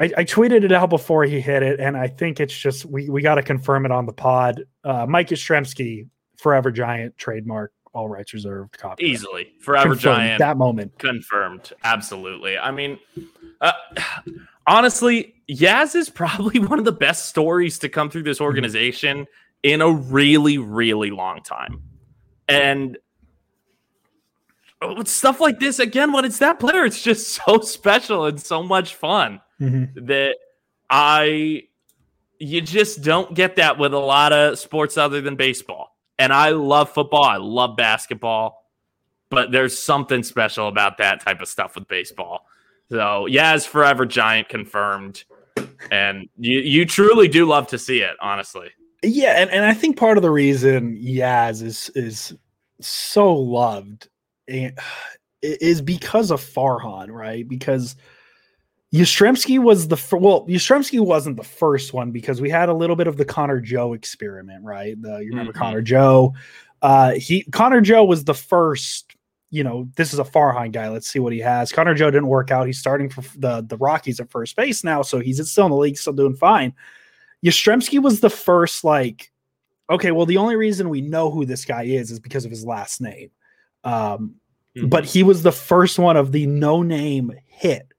[0.00, 3.10] I, I tweeted it out before he hit it, and I think it's just we
[3.10, 4.64] we got to confirm it on the pod.
[4.82, 8.78] Uh, Mike Yastrzemski, forever giant trademark, all rights reserved.
[8.78, 10.38] Copy easily, forever confirmed, giant.
[10.38, 12.56] That moment confirmed, absolutely.
[12.56, 12.98] I mean,
[13.60, 13.72] uh,
[14.66, 18.44] honestly, Yaz is probably one of the best stories to come through this mm-hmm.
[18.44, 19.26] organization
[19.62, 21.82] in a really, really long time.
[22.48, 22.98] And
[24.82, 28.62] with stuff like this, again, when it's that player, it's just so special and so
[28.62, 30.06] much fun mm-hmm.
[30.06, 30.36] that
[30.90, 31.64] I
[32.38, 35.96] you just don't get that with a lot of sports other than baseball.
[36.18, 38.64] And I love football, I love basketball,
[39.30, 42.46] but there's something special about that type of stuff with baseball.
[42.90, 45.24] So Yaz Forever Giant confirmed.
[45.90, 48.70] And you you truly do love to see it, honestly.
[49.02, 52.34] Yeah, and, and I think part of the reason Yaz is is
[52.80, 54.08] so loved
[54.48, 54.70] eh,
[55.42, 57.46] is because of Farhan, right?
[57.48, 57.96] Because
[58.94, 62.96] Yastrzemski was the fir- well, Yastrzemski wasn't the first one because we had a little
[62.96, 65.00] bit of the Connor Joe experiment, right?
[65.00, 65.58] The, you remember mm-hmm.
[65.58, 66.34] Connor Joe?
[66.82, 69.15] Uh, he Connor Joe was the first
[69.50, 70.88] you know, this is a Farhan guy.
[70.88, 71.72] Let's see what he has.
[71.72, 72.66] Connor Joe didn't work out.
[72.66, 75.76] He's starting for the, the Rockies at first base now, so he's still in the
[75.76, 76.74] league, still doing fine.
[77.44, 79.30] Yastrzemski was the first, like,
[79.88, 82.64] okay, well, the only reason we know who this guy is is because of his
[82.64, 83.30] last name.
[83.84, 84.36] Um,
[84.76, 84.88] mm-hmm.
[84.88, 87.92] But he was the first one of the no name hit.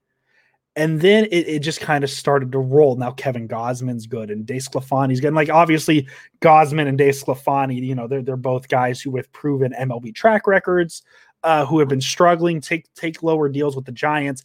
[0.76, 2.94] And then it, it just kind of started to roll.
[2.94, 5.28] Now Kevin Gausman's good and DeSclafani's good.
[5.28, 6.06] And like obviously
[6.40, 10.46] Gausman and Dace DeSclafani, you know, they're they're both guys who with proven MLB track
[10.46, 11.02] records
[11.48, 14.44] uh, who have been struggling, take take lower deals with the Giants.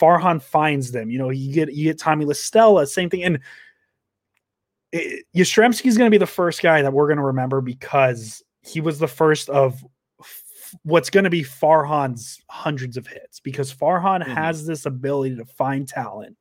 [0.00, 1.08] Farhan finds them.
[1.08, 3.22] You know, you get you get Tommy La Stella, same thing.
[3.22, 3.38] And
[5.36, 8.80] Yastrzemski is going to be the first guy that we're going to remember because he
[8.80, 9.84] was the first of
[10.20, 10.42] f-
[10.82, 14.32] what's going to be Farhan's hundreds of hits because Farhan mm-hmm.
[14.32, 16.36] has this ability to find talent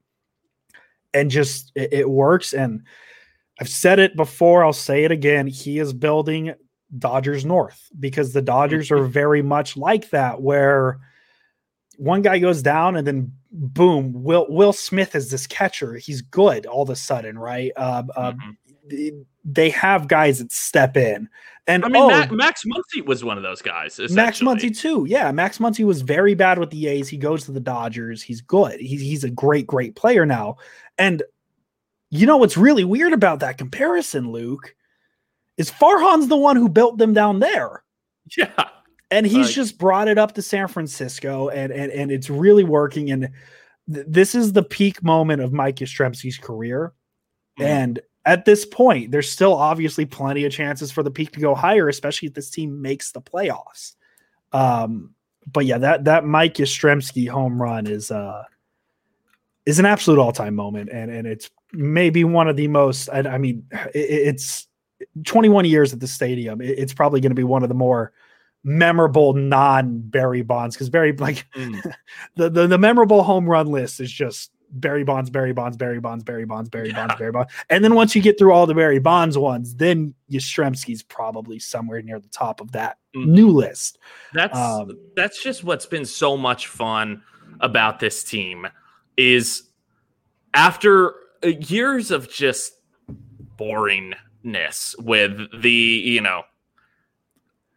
[1.13, 2.53] and just it, it works.
[2.53, 2.81] And
[3.61, 5.45] I've said it before, I'll say it again.
[5.45, 6.55] He is building
[6.97, 10.99] Dodgers North because the Dodgers are very much like that, where
[11.97, 15.95] one guy goes down and then boom, Will Will Smith is this catcher.
[15.95, 17.71] He's good all of a sudden, right?
[17.75, 19.21] Uh, uh, mm-hmm.
[19.45, 21.29] They have guys that step in,
[21.67, 23.99] and I mean, oh, Max, Max Muncy was one of those guys.
[24.09, 25.31] Max Muncy too, yeah.
[25.31, 27.07] Max Muncy was very bad with the A's.
[27.07, 28.21] He goes to the Dodgers.
[28.21, 28.79] He's good.
[28.79, 30.57] He's he's a great great player now,
[30.97, 31.21] and
[32.09, 34.75] you know what's really weird about that comparison, Luke?
[35.59, 37.83] Is Farhan's the one who built them down there.
[38.35, 38.69] Yeah.
[39.11, 42.63] And he's like, just brought it up to San Francisco and and and it's really
[42.63, 43.29] working and
[43.91, 46.93] th- this is the peak moment of Mike Yastrzemski's career.
[47.59, 47.67] Mm-hmm.
[47.67, 51.55] And at this point, there's still obviously plenty of chances for the peak to go
[51.55, 53.95] higher, especially if this team makes the playoffs.
[54.53, 55.15] Um,
[55.51, 58.43] but yeah, that that Mike Yastrzemski home run is uh
[59.65, 63.37] is an absolute all-time moment and and it's maybe one of the most I, I
[63.37, 64.67] mean it, it's
[65.25, 68.11] 21 years at the stadium, it's probably going to be one of the more
[68.63, 71.81] memorable non Barry Bonds because Barry like mm.
[72.35, 76.23] the, the the memorable home run list is just Barry Bonds, Barry Bonds, Barry Bonds,
[76.23, 76.95] Barry Bonds, Barry yeah.
[76.95, 77.51] Bonds, Barry Bonds.
[77.69, 82.01] And then once you get through all the Barry Bonds ones, then Yastrzemski's probably somewhere
[82.01, 83.25] near the top of that mm.
[83.25, 83.97] new list.
[84.33, 87.23] That's um, that's just what's been so much fun
[87.61, 88.67] about this team
[89.17, 89.63] is
[90.53, 92.73] after years of just
[93.57, 96.43] boring ness with the you know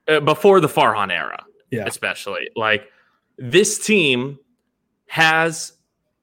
[0.08, 1.84] uh, before the Farhan era, yeah.
[1.86, 2.88] especially like
[3.38, 4.38] this team
[5.06, 5.74] has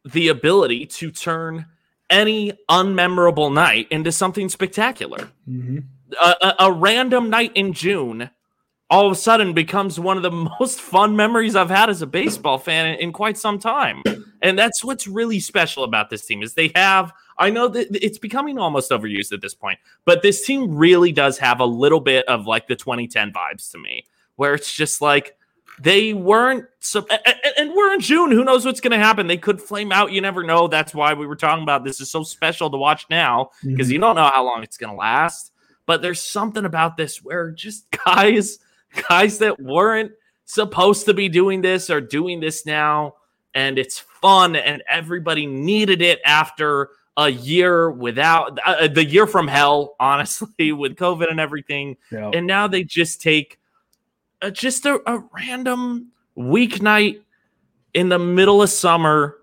[0.05, 1.65] the ability to turn
[2.09, 5.29] any unmemorable night into something spectacular.
[5.47, 5.79] Mm-hmm.
[6.19, 8.31] A, a, a, random night in June
[8.89, 12.07] all of a sudden becomes one of the most fun memories I've had as a
[12.07, 14.01] baseball fan in, in quite some time.
[14.41, 18.17] And that's what's really special about this team is they have I know that it's
[18.17, 22.27] becoming almost overused at this point, but this team really does have a little bit
[22.27, 25.37] of like the 2010 vibes to me, where it's just like
[25.81, 26.65] they weren't.
[26.79, 27.07] So,
[27.57, 28.31] and we're in June.
[28.31, 29.27] Who knows what's going to happen?
[29.27, 30.11] They could flame out.
[30.11, 30.67] You never know.
[30.67, 33.93] That's why we were talking about this is so special to watch now because mm-hmm.
[33.93, 35.53] you don't know how long it's going to last.
[35.85, 38.59] But there's something about this where just guys,
[39.07, 40.11] guys that weren't
[40.45, 43.15] supposed to be doing this are doing this now,
[43.53, 49.27] and it's fun, and everybody needed it after a year without uh, uh, the year
[49.27, 51.97] from hell, honestly, with COVID and everything.
[52.11, 52.31] Yeah.
[52.33, 53.59] And now they just take
[54.41, 57.19] uh, just a, a random weeknight
[57.93, 59.35] in the middle of summer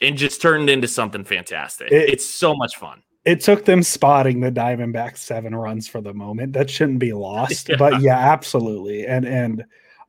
[0.00, 1.92] and just turned into something fantastic.
[1.92, 3.02] It, it's so much fun.
[3.26, 6.54] it took them spotting the Diamondbacks seven runs for the moment.
[6.54, 7.68] That shouldn't be lost.
[7.68, 7.76] Yeah.
[7.76, 9.06] But yeah, absolutely.
[9.06, 9.64] And and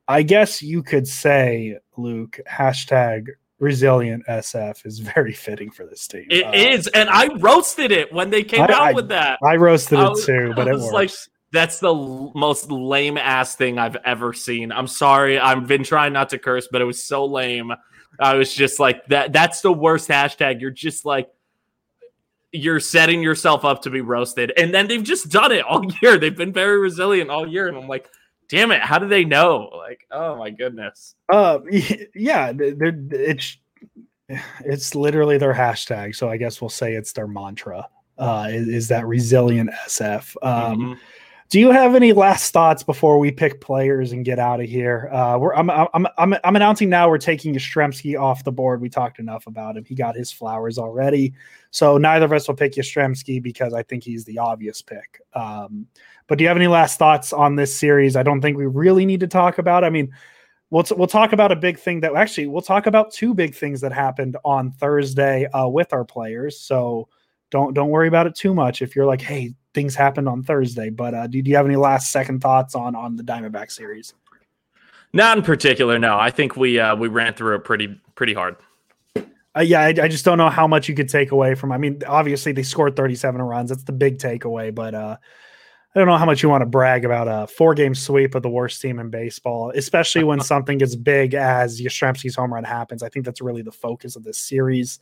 [0.08, 3.28] I guess you could say, Luke, hashtag
[3.60, 6.26] resilient SF is very fitting for this team.
[6.30, 9.40] It Uh, is, and I roasted it when they came I- out I- with that.
[9.44, 10.94] I roasted I it too, but it was works.
[10.94, 11.12] like,
[11.52, 14.72] that's the l- most lame ass thing I've ever seen.
[14.72, 15.38] I'm sorry.
[15.40, 17.72] I've been trying not to curse, but it was so lame.
[18.20, 19.34] I was just like that.
[19.34, 20.62] That's the worst hashtag.
[20.62, 21.30] You're just like
[22.52, 26.18] you're setting yourself up to be roasted, and then they've just done it all year.
[26.18, 28.08] They've been very resilient all year, and I'm like,
[28.50, 29.70] damn it, how do they know?
[29.76, 31.16] Like, oh my goodness.
[31.32, 31.60] Uh,
[32.16, 32.76] yeah, they're,
[33.12, 33.58] it's
[34.62, 36.16] it's literally their hashtag.
[36.16, 37.88] So I guess we'll say it's their mantra.
[38.18, 40.36] Uh, is, is that resilient SF?
[40.42, 41.00] Um, Mhm.
[41.54, 45.08] Do you have any last thoughts before we pick players and get out of here?
[45.14, 48.82] Uh, we're I'm, I'm I'm I'm announcing now we're taking Yastrzemski off the board.
[48.82, 49.86] We talked enough about him.
[49.86, 51.36] He got his flowers already,
[51.70, 55.22] so neither of us will pick Yastrzemski because I think he's the obvious pick.
[55.34, 55.86] Um,
[56.26, 58.16] but do you have any last thoughts on this series?
[58.16, 59.84] I don't think we really need to talk about.
[59.84, 60.12] I mean,
[60.72, 63.54] we'll t- we'll talk about a big thing that actually we'll talk about two big
[63.54, 66.60] things that happened on Thursday uh, with our players.
[66.60, 67.10] So
[67.54, 68.82] don't don't worry about it too much.
[68.82, 71.76] If you're like, hey, things happened on Thursday, but uh, do, do you have any
[71.76, 74.14] last second thoughts on on the Diamondback series?
[75.14, 76.00] Not in particular.
[76.00, 78.56] No, I think we uh, we ran through it pretty pretty hard.
[79.56, 81.72] Uh, yeah, I, I just don't know how much you could take away from.
[81.72, 83.70] I mean, obviously they scored 37 runs.
[83.70, 85.18] That's the big takeaway, but uh,
[85.96, 88.42] I don't know how much you want to brag about a four game sweep of
[88.42, 93.04] the worst team in baseball, especially when something as big as Yastrzemski's home run happens.
[93.04, 95.00] I think that's really the focus of this series.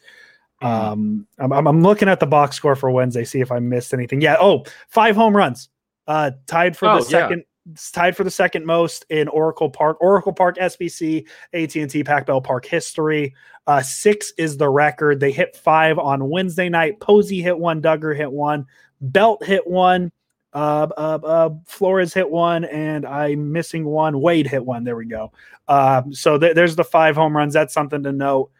[0.61, 4.21] Um, I'm, I'm, looking at the box score for Wednesday, see if I missed anything.
[4.21, 4.37] Yeah.
[4.39, 5.69] Oh, five home runs,
[6.07, 7.09] uh, tied for Oh, the yeah.
[7.09, 7.43] second.
[7.71, 12.41] it's tied for the second most in Oracle Park, Oracle Park, SBC, AT&T, Pac Bell
[12.41, 13.33] Park history.
[13.67, 15.19] Uh, six is the record.
[15.19, 16.99] They hit five on Wednesday night.
[16.99, 17.81] Posey hit one.
[17.81, 18.65] Duggar hit one.
[19.01, 20.11] Belt hit one.
[20.53, 24.19] Uh, uh, uh, Flores hit one, and I'm missing one.
[24.19, 24.83] Wade hit one.
[24.83, 25.31] There we go.
[25.67, 27.53] Um, so th- there's the five home runs.
[27.53, 28.51] That's something to note.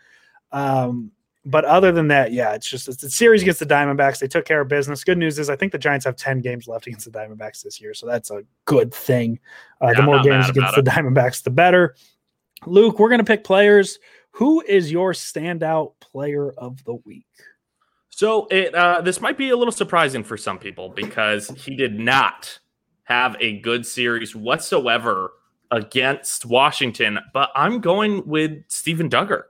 [0.52, 1.12] Um,
[1.44, 4.20] but other than that, yeah, it's just it's the series against the Diamondbacks.
[4.20, 5.04] They took care of business.
[5.04, 7.82] Good news is I think the Giants have 10 games left against the Diamondbacks this
[7.82, 7.94] year.
[7.94, 9.40] So that's a good thing.
[9.82, 11.96] Uh, Yeah, the more games against the Diamondbacks, the better.
[12.68, 13.98] Luke, we're going to pick players.
[14.32, 17.26] Who is your standout player of the week?
[18.10, 22.00] So it uh, this might be a little surprising for some people because he did
[22.00, 22.60] not
[23.06, 25.32] have a good series whatsoever
[25.72, 27.18] against Washington.
[27.34, 29.44] But I'm going with Steven Duggar.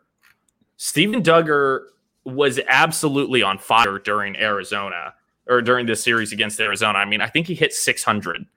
[0.82, 1.89] Steven Duggar
[2.24, 5.13] was absolutely on fire during Arizona
[5.48, 6.98] or during this series against Arizona.
[6.98, 8.48] I mean, I think he hit 600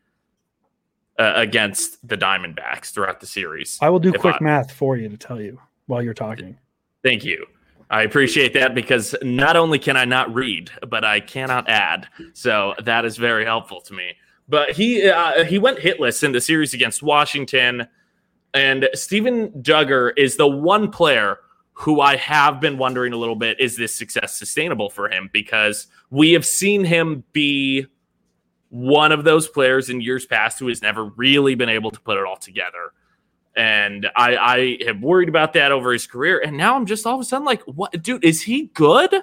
[1.18, 3.78] uh, against the Diamondbacks throughout the series.
[3.82, 6.56] I will do quick I- math for you to tell you while you're talking.
[7.02, 7.44] Thank you.
[7.90, 12.08] I appreciate that because not only can I not read, but I cannot add.
[12.32, 14.14] So that is very helpful to me.
[14.48, 17.86] But he uh, he went hitless in the series against Washington,
[18.54, 21.40] and Steven Duggar is the one player
[21.74, 25.30] who I have been wondering a little bit: is this success sustainable for him?
[25.32, 27.86] Because we have seen him be
[28.70, 32.18] one of those players in years past who has never really been able to put
[32.18, 32.92] it all together.
[33.56, 36.42] And I, I have worried about that over his career.
[36.44, 39.14] And now I'm just all of a sudden like, what, dude, is he good?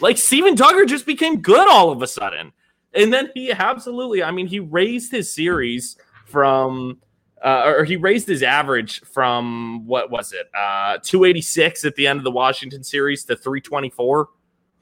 [0.00, 2.52] Like, Steven Duggar just became good all of a sudden.
[2.94, 6.98] And then he absolutely, I mean, he raised his series from,
[7.46, 12.18] uh, or he raised his average from, what was it, uh, 286 at the end
[12.18, 14.28] of the Washington series to 324.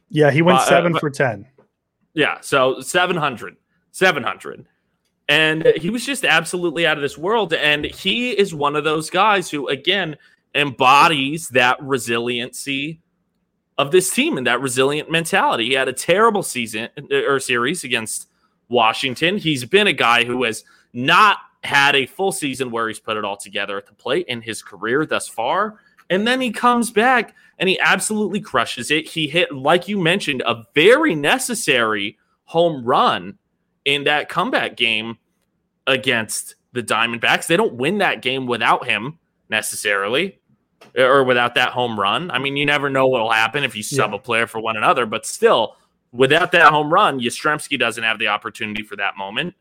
[0.09, 1.47] Yeah, he went Uh, uh, seven but- for 10.
[2.15, 3.57] Yeah, so 700.
[3.93, 4.67] 700.
[5.29, 7.53] And he was just absolutely out of this world.
[7.55, 10.17] And he is one of those guys who, again,
[10.55, 13.01] embodies that resiliency
[13.77, 15.67] of this team and that resilient mentality.
[15.67, 18.29] He had a terrible season or series against
[18.69, 19.37] Washington.
[19.39, 20.63] He's been a guy who has
[20.93, 24.43] not had a full season where he's put it all together at the plate in
[24.43, 25.79] his career thus far.
[26.11, 29.09] And then he comes back and he absolutely crushes it.
[29.09, 33.39] He hit, like you mentioned, a very necessary home run
[33.85, 35.17] in that comeback game
[35.87, 37.47] against the Diamondbacks.
[37.47, 40.39] They don't win that game without him necessarily
[40.97, 42.31] or without that home run.
[42.31, 44.17] I mean, you never know what will happen if you sub Yeah.
[44.17, 45.77] a player for one another, but still,
[46.13, 49.55] without that home run, Yastrzemski doesn't have the opportunity for that moment.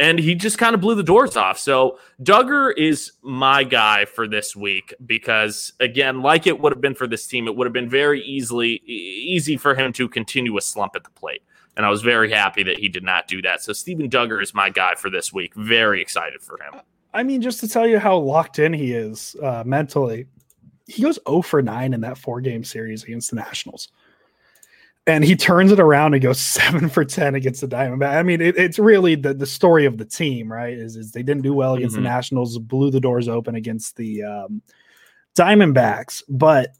[0.00, 1.58] And he just kind of blew the doors off.
[1.58, 6.96] So Duggar is my guy for this week because, again, like it would have been
[6.96, 10.60] for this team, it would have been very easily easy for him to continue a
[10.60, 11.42] slump at the plate.
[11.76, 13.62] And I was very happy that he did not do that.
[13.62, 15.54] So Steven Duggar is my guy for this week.
[15.54, 16.80] Very excited for him.
[17.12, 20.26] I mean, just to tell you how locked in he is uh, mentally,
[20.86, 23.88] he goes 0 for 9 in that four game series against the Nationals.
[25.06, 28.16] And he turns it around and goes seven for ten against the Diamondback.
[28.16, 30.74] I mean, it, it's really the the story of the team, right?
[30.74, 32.04] Is is they didn't do well against mm-hmm.
[32.04, 34.62] the Nationals, blew the doors open against the um,
[35.36, 36.74] Diamondbacks, but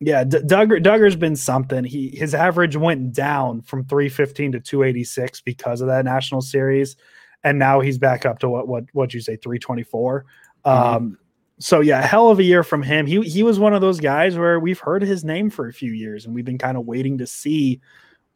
[0.00, 1.84] yeah, D- Duggar Duggar's been something.
[1.84, 6.96] He his average went down from 315 to 286 because of that national series,
[7.42, 10.24] and now he's back up to what what what you say 324.
[10.64, 10.96] Mm-hmm.
[10.96, 11.18] Um,
[11.58, 13.06] so yeah, hell of a year from him.
[13.06, 15.92] He he was one of those guys where we've heard his name for a few
[15.92, 17.80] years, and we've been kind of waiting to see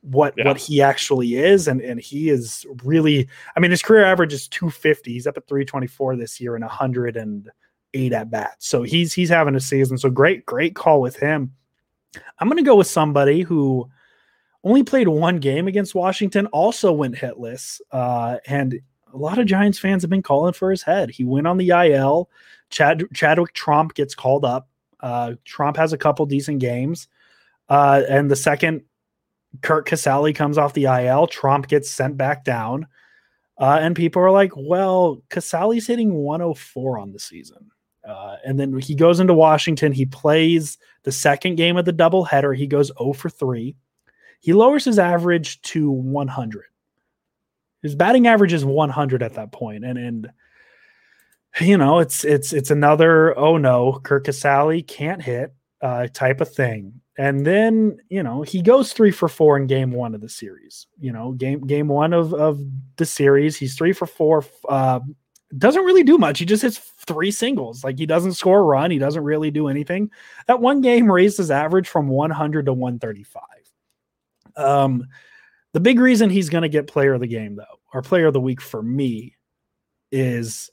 [0.01, 0.47] what yeah.
[0.47, 3.29] what he actually is, and and he is really.
[3.57, 5.13] I mean, his career average is 250.
[5.13, 8.69] He's up at 324 this year and 108 at bats.
[8.69, 9.99] So he's he's having a season.
[9.99, 11.53] So great, great call with him.
[12.39, 13.89] I'm gonna go with somebody who
[14.65, 17.81] only played one game against Washington, also went hitless.
[17.91, 18.81] Uh, and
[19.13, 21.11] a lot of Giants fans have been calling for his head.
[21.11, 22.31] He went on the IL.
[22.71, 24.69] Chad Chadwick Tromp gets called up.
[25.01, 27.09] Uh, Tromp has a couple decent games.
[27.69, 28.83] Uh, and the second
[29.61, 32.87] Curt Casali comes off the IL, Tromp gets sent back down.
[33.59, 37.71] Uh, and people are like, well, Casali's hitting 104 on the season.
[38.07, 39.93] Uh, and then he goes into Washington.
[39.93, 42.57] He plays the second game of the doubleheader.
[42.57, 43.77] He goes 0 for 3.
[44.41, 46.65] He lowers his average to 100.
[47.83, 50.33] His batting average is 100 at that point, and and
[51.61, 56.53] you know it's it's it's another oh no, Curt Casali can't hit uh, type of
[56.53, 57.01] thing.
[57.19, 60.87] And then you know he goes three for four in game one of the series.
[60.99, 62.61] You know game game one of of
[62.97, 64.45] the series, he's three for four.
[64.69, 65.01] Uh,
[65.59, 66.39] doesn't really do much.
[66.39, 67.85] He just hits three singles.
[67.85, 68.91] Like he doesn't score a run.
[68.91, 70.11] He doesn't really do anything.
[70.47, 73.43] That one game raised his average from 100 to 135.
[74.57, 75.07] Um,
[75.73, 78.33] the big reason he's going to get player of the game, though, or player of
[78.33, 79.37] the week for me,
[80.11, 80.71] is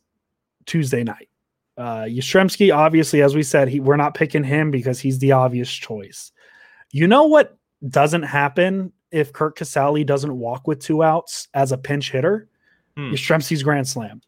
[0.66, 1.30] Tuesday night.
[1.78, 5.72] Uh, Yastrzemski, obviously, as we said, he, we're not picking him because he's the obvious
[5.72, 6.32] choice.
[6.92, 11.78] You know what doesn't happen if Curt Casali doesn't walk with two outs as a
[11.78, 12.50] pinch hitter?
[12.98, 13.14] Hmm.
[13.14, 14.22] Yastrzemski's grand slam.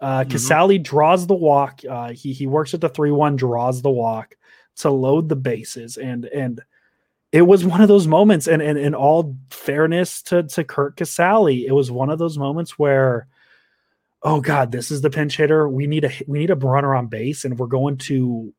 [0.00, 0.30] Uh, mm-hmm.
[0.30, 1.80] Casali draws the walk.
[1.88, 4.36] Uh, he he works at the three one, draws the walk
[4.76, 6.60] to load the bases, and and
[7.34, 8.46] it was one of those moments.
[8.46, 13.26] And in all fairness to to Curt Casali, it was one of those moments where,
[14.22, 15.68] oh God, this is the pinch hitter.
[15.68, 18.54] We need a we need a runner on base, and we're going to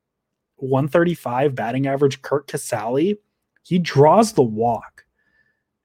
[0.58, 2.22] 135 batting average.
[2.22, 3.18] Curt Casali,
[3.64, 5.06] he draws the walk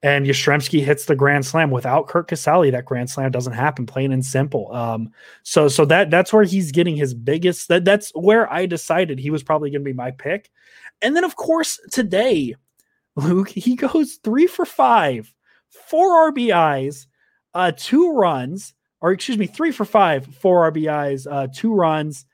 [0.02, 2.72] and Yastrzemski hits the grand slam without Curt Casali.
[2.72, 4.74] That grand slam doesn't happen, plain and simple.
[4.74, 5.12] Um,
[5.44, 7.68] so so that that's where he's getting his biggest.
[7.68, 10.50] That that's where I decided he was probably going to be my pick.
[11.02, 12.56] And then of course today,
[13.24, 15.32] Luke he goes three for five,
[15.88, 17.06] four RBIs,
[17.54, 22.26] uh, two runs, or excuse me, three for five, four RBIs, uh, two runs.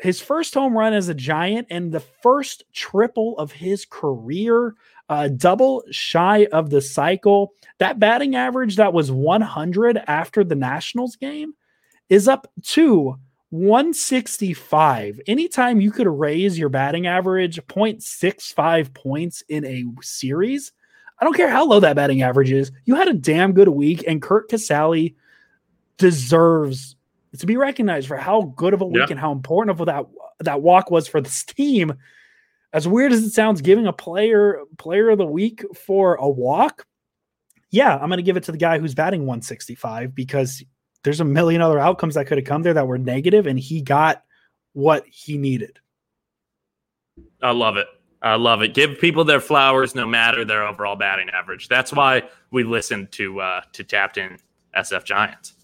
[0.00, 4.74] His first home run as a Giant and the first triple of his career
[5.08, 7.52] uh, double shy of the cycle.
[7.78, 11.54] That batting average that was 100 after the Nationals game
[12.08, 13.16] is up to
[13.50, 15.20] 165.
[15.26, 20.72] Anytime you could raise your batting average 0.65 points in a series,
[21.18, 24.04] I don't care how low that batting average is, you had a damn good week,
[24.06, 25.14] and Curt Casali
[25.96, 26.94] deserves
[27.36, 30.06] to be recognized for how good of a week and how important of that
[30.40, 31.94] that walk was for this team
[32.72, 36.86] as weird as it sounds, giving a player player of the week for a walk,
[37.70, 40.62] yeah, I'm going to give it to the guy who's batting 165 because
[41.04, 43.82] there's a million other outcomes that could have come there that were negative, and he
[43.82, 44.22] got
[44.72, 45.78] what he needed.
[47.42, 47.86] I love it.
[48.20, 48.74] I love it.
[48.74, 51.68] Give people their flowers, no matter their overall batting average.
[51.68, 54.38] That's why we listen to uh, to Tapped In
[54.76, 55.54] SF Giants.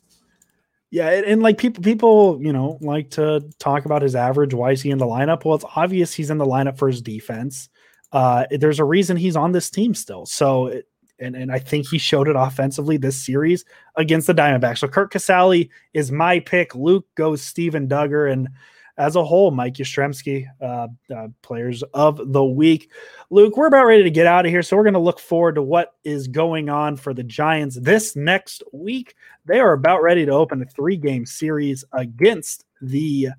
[0.91, 4.55] Yeah, and, and, like people, people, you know, like to talk about his average.
[4.55, 5.45] Why is he in the lineup?
[5.45, 7.68] Well, it's obvious he's in the lineup for his defense.
[8.12, 10.24] Uh, there's a reason he's on this team still.
[10.24, 10.80] So,
[11.25, 13.64] and and I think he showed it offensively this series
[13.97, 14.79] against the Diamondbacks.
[14.79, 16.75] So, Curt Casali is my pick.
[16.75, 18.49] Luke goes Steven Duggar, and
[18.97, 22.91] as a whole, Mike Yastrzemski, uh, uh, players of the week.
[23.31, 25.57] Luke, we're about ready to get out of here, so we're going to look forward
[25.57, 29.16] to what is going on for the Giants this next week.
[29.47, 33.31] They are about ready to open a three game series against the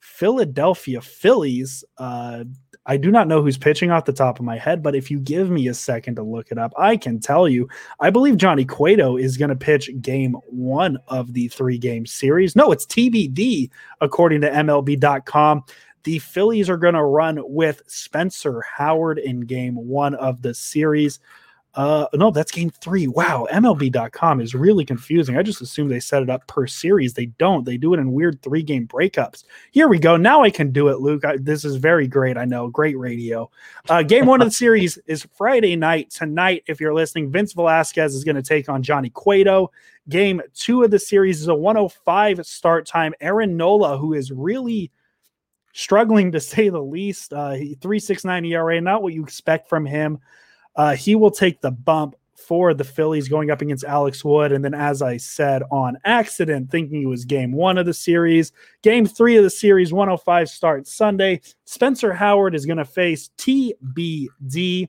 [0.00, 1.84] Philadelphia Phillies.
[1.98, 2.44] Uh,
[2.86, 5.20] I do not know who's pitching off the top of my head, but if you
[5.20, 7.68] give me a second to look it up, I can tell you.
[8.00, 12.56] I believe Johnny Cueto is going to pitch game one of the three game series.
[12.56, 13.70] No, it's TBD,
[14.00, 15.64] according to MLB.com.
[16.04, 21.20] The Phillies are going to run with Spencer Howard in game one of the series.
[21.74, 23.06] Uh, no, that's game three.
[23.06, 25.38] Wow, MLB.com is really confusing.
[25.38, 27.14] I just assume they set it up per series.
[27.14, 27.64] They don't.
[27.64, 29.44] They do it in weird three game breakups.
[29.70, 30.18] Here we go.
[30.18, 31.24] Now I can do it, Luke.
[31.24, 32.36] I, this is very great.
[32.36, 32.68] I know.
[32.68, 33.50] Great radio.
[33.88, 36.10] Uh, game one of the series is Friday night.
[36.10, 39.70] Tonight, if you're listening, Vince Velasquez is going to take on Johnny Cueto.
[40.10, 43.14] Game two of the series is a 105 start time.
[43.20, 44.90] Aaron Nola, who is really
[45.72, 50.18] struggling to say the least, uh, 369 ERA, not what you expect from him.
[50.76, 54.52] Uh, he will take the bump for the Phillies going up against Alex Wood.
[54.52, 58.52] And then, as I said on accident, thinking it was game one of the series,
[58.82, 61.40] game three of the series, 105 starts Sunday.
[61.64, 64.88] Spencer Howard is going to face TBD.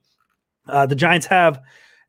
[0.68, 1.62] Uh, the Giants have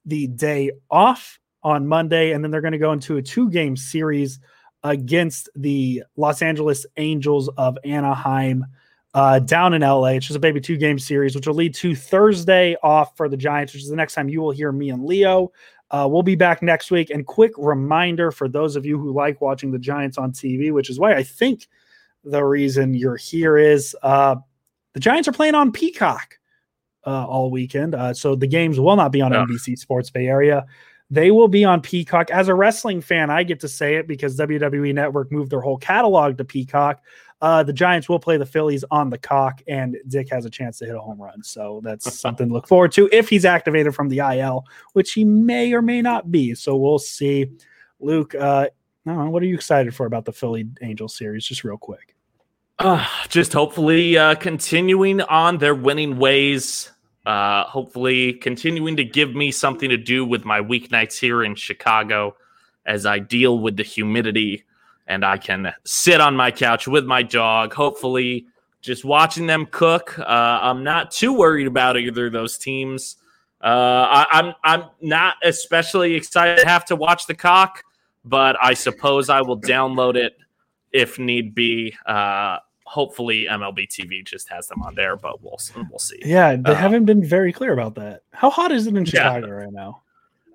[0.05, 3.77] the day off on Monday, and then they're going to go into a two game
[3.77, 4.39] series
[4.83, 8.67] against the Los Angeles Angels of Anaheim
[9.15, 10.09] uh, down in LA.
[10.09, 13.37] It's just a baby two game series, which will lead to Thursday off for the
[13.37, 15.53] Giants, which is the next time you will hear me and Leo.
[15.91, 17.11] Uh, we'll be back next week.
[17.11, 20.91] And quick reminder for those of you who like watching the Giants on TV, which
[20.91, 21.69] is why I think
[22.25, 24.37] the reason you're here is uh,
[24.95, 26.39] the Giants are playing on Peacock
[27.07, 27.95] uh, all weekend.
[27.95, 29.45] Uh, so the games will not be on yeah.
[29.45, 30.67] NBC Sports Bay Area.
[31.15, 32.31] They will be on Peacock.
[32.31, 35.79] As a wrestling fan, I get to say it because WWE Network moved their whole
[35.79, 37.03] catalog to Peacock.
[37.41, 40.79] Uh, the Giants will play the Phillies on the cock, and Dick has a chance
[40.79, 41.41] to hit a home run.
[41.45, 45.25] So that's something to look forward to if he's activated from the IL, which he
[45.25, 46.53] may or may not be.
[46.57, 47.47] So we'll see.
[48.01, 48.67] Luke, uh,
[49.05, 51.45] know, what are you excited for about the Philly Angels series?
[51.45, 52.17] Just real quick.
[52.81, 56.91] Uh, just hopefully uh, continuing on their winning ways.
[57.27, 62.37] Uh, hopefully continuing to give me something to do with my weeknights here in Chicago
[62.85, 64.65] as I deal with the humidity
[65.07, 68.47] and I can sit on my couch with my dog, hopefully
[68.81, 70.19] just watching them cook.
[70.19, 73.17] Uh, I'm not too worried about either of those teams.
[73.63, 73.67] Uh,
[74.11, 77.83] I, I'm I'm not especially excited to have to watch the cock,
[78.25, 80.37] but I suppose I will download it
[80.93, 81.95] if need be.
[82.05, 82.59] Uh,
[82.95, 85.59] hopefully, MLB TV just has them on there, but we'll
[85.91, 86.21] we'll see.
[86.25, 88.23] Yeah, they uh, haven't been very clear about that.
[88.33, 89.53] How hot is it in Chicago yeah.
[89.53, 90.03] right now?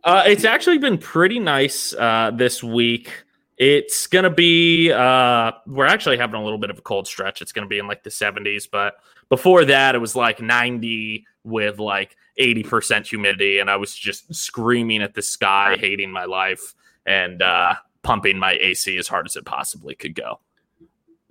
[0.06, 3.12] Uh, it's actually been pretty nice uh, this week.
[3.58, 7.42] It's going to be, uh, we're actually having a little bit of a cold stretch.
[7.42, 8.96] It's going to be in like the 70s, but
[9.28, 13.60] before that, it was like 90 with like 80% humidity.
[13.60, 16.74] And I was just screaming at the sky, hating my life,
[17.06, 20.40] and uh, pumping my AC as hard as it possibly could go.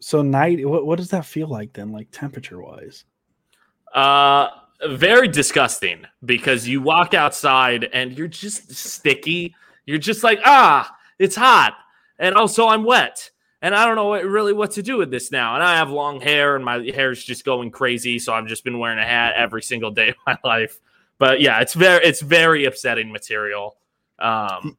[0.01, 3.05] So, night, what, what does that feel like then, like temperature wise?
[3.93, 4.49] Uh,
[4.87, 9.55] very disgusting because you walk outside and you're just sticky.
[9.87, 11.75] You're just like, ah, it's hot
[12.19, 13.31] and also I'm wet
[13.63, 15.55] and I don't know what, really what to do with this now.
[15.55, 18.19] And I have long hair, and my hair is just going crazy.
[18.19, 20.79] So I've just been wearing a hat every single day of my life.
[21.19, 23.77] But yeah, it's very it's very upsetting material.
[24.21, 24.79] Um,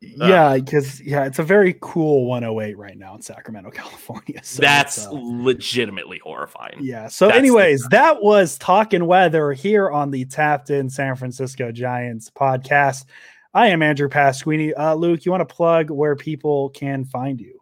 [0.00, 4.40] yeah, because uh, yeah, it's a very cool 108 right now in Sacramento, California.
[4.42, 6.78] So that's uh, legitimately horrifying.
[6.80, 7.08] Yeah.
[7.08, 12.30] So, that's anyways, that was talking weather here on the Tapped In San Francisco Giants
[12.30, 13.06] podcast.
[13.54, 14.72] I am Andrew Pasquini.
[14.76, 17.58] Uh, Luke, you want to plug where people can find you?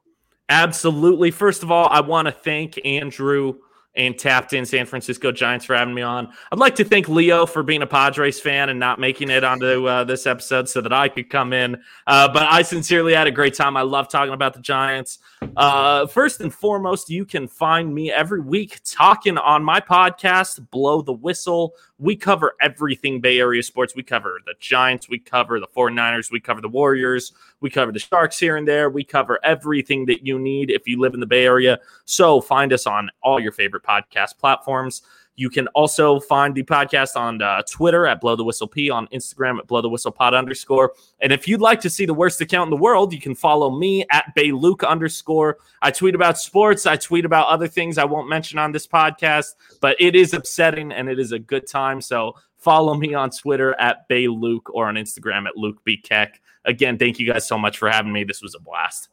[0.48, 1.30] Absolutely.
[1.30, 3.54] First of all, I want to thank Andrew
[3.96, 6.32] and tapped in San Francisco Giants for having me on.
[6.50, 9.86] I'd like to thank Leo for being a Padres fan and not making it onto
[9.86, 11.82] uh, this episode so that I could come in.
[12.06, 13.76] Uh, but I sincerely had a great time.
[13.76, 15.18] I love talking about the Giants.
[15.56, 21.02] Uh, first and foremost, you can find me every week talking on my podcast, Blow
[21.02, 21.74] the Whistle.
[21.98, 23.94] We cover everything Bay Area sports.
[23.94, 27.98] We cover the Giants, we cover the 49ers, we cover the Warriors, we cover the
[27.98, 28.90] Sharks here and there.
[28.90, 31.78] We cover everything that you need if you live in the Bay Area.
[32.04, 35.02] So find us on all your favorite podcast platforms.
[35.36, 39.08] You can also find the podcast on uh, Twitter at Blow the Whistle P, on
[39.08, 40.92] Instagram at Blow the Whistle Pod underscore.
[41.20, 43.70] And if you'd like to see the worst account in the world, you can follow
[43.70, 45.58] me at Bay Luke underscore.
[45.82, 46.86] I tweet about sports.
[46.86, 50.92] I tweet about other things I won't mention on this podcast, but it is upsetting
[50.92, 52.00] and it is a good time.
[52.00, 56.40] So follow me on Twitter at Bay Luke or on Instagram at Luke B Keck.
[56.64, 58.24] Again, thank you guys so much for having me.
[58.24, 59.08] This was a blast.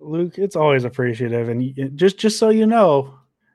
[0.00, 1.48] Luke, it's always appreciative.
[1.48, 3.14] And just just so you know,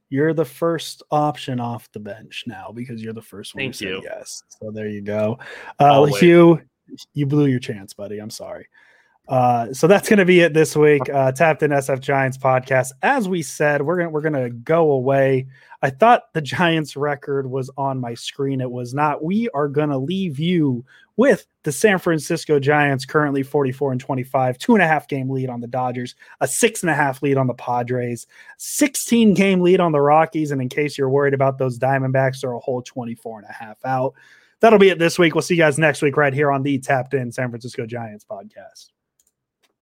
[0.10, 3.64] you're the first option off the bench now because you're the first one.
[3.64, 4.02] Thank you.
[4.04, 4.44] Yes.
[4.50, 5.40] So there you go.
[5.80, 6.62] Uh, Hugh,
[7.14, 8.20] you blew your chance, buddy.
[8.20, 8.68] I'm sorry.
[9.28, 11.10] Uh, so that's going to be it this week.
[11.10, 12.92] Uh, Tapped in SF Giants podcast.
[13.02, 15.48] As we said, we're gonna we're gonna go away.
[15.82, 18.62] I thought the Giants record was on my screen.
[18.62, 19.24] It was not.
[19.24, 20.84] We are gonna leave you
[21.18, 25.50] with the San Francisco Giants currently 44 and 25, two and a half game lead
[25.50, 29.80] on the Dodgers, a six and a half lead on the Padres, 16 game lead
[29.80, 30.52] on the Rockies.
[30.52, 33.78] And in case you're worried about those Diamondbacks, they're a whole 24 and a half
[33.86, 34.14] out.
[34.60, 35.36] that'll be it this week.
[35.36, 38.26] We'll see you guys next week right here on the Tapped In San Francisco Giants
[38.26, 38.97] podcast.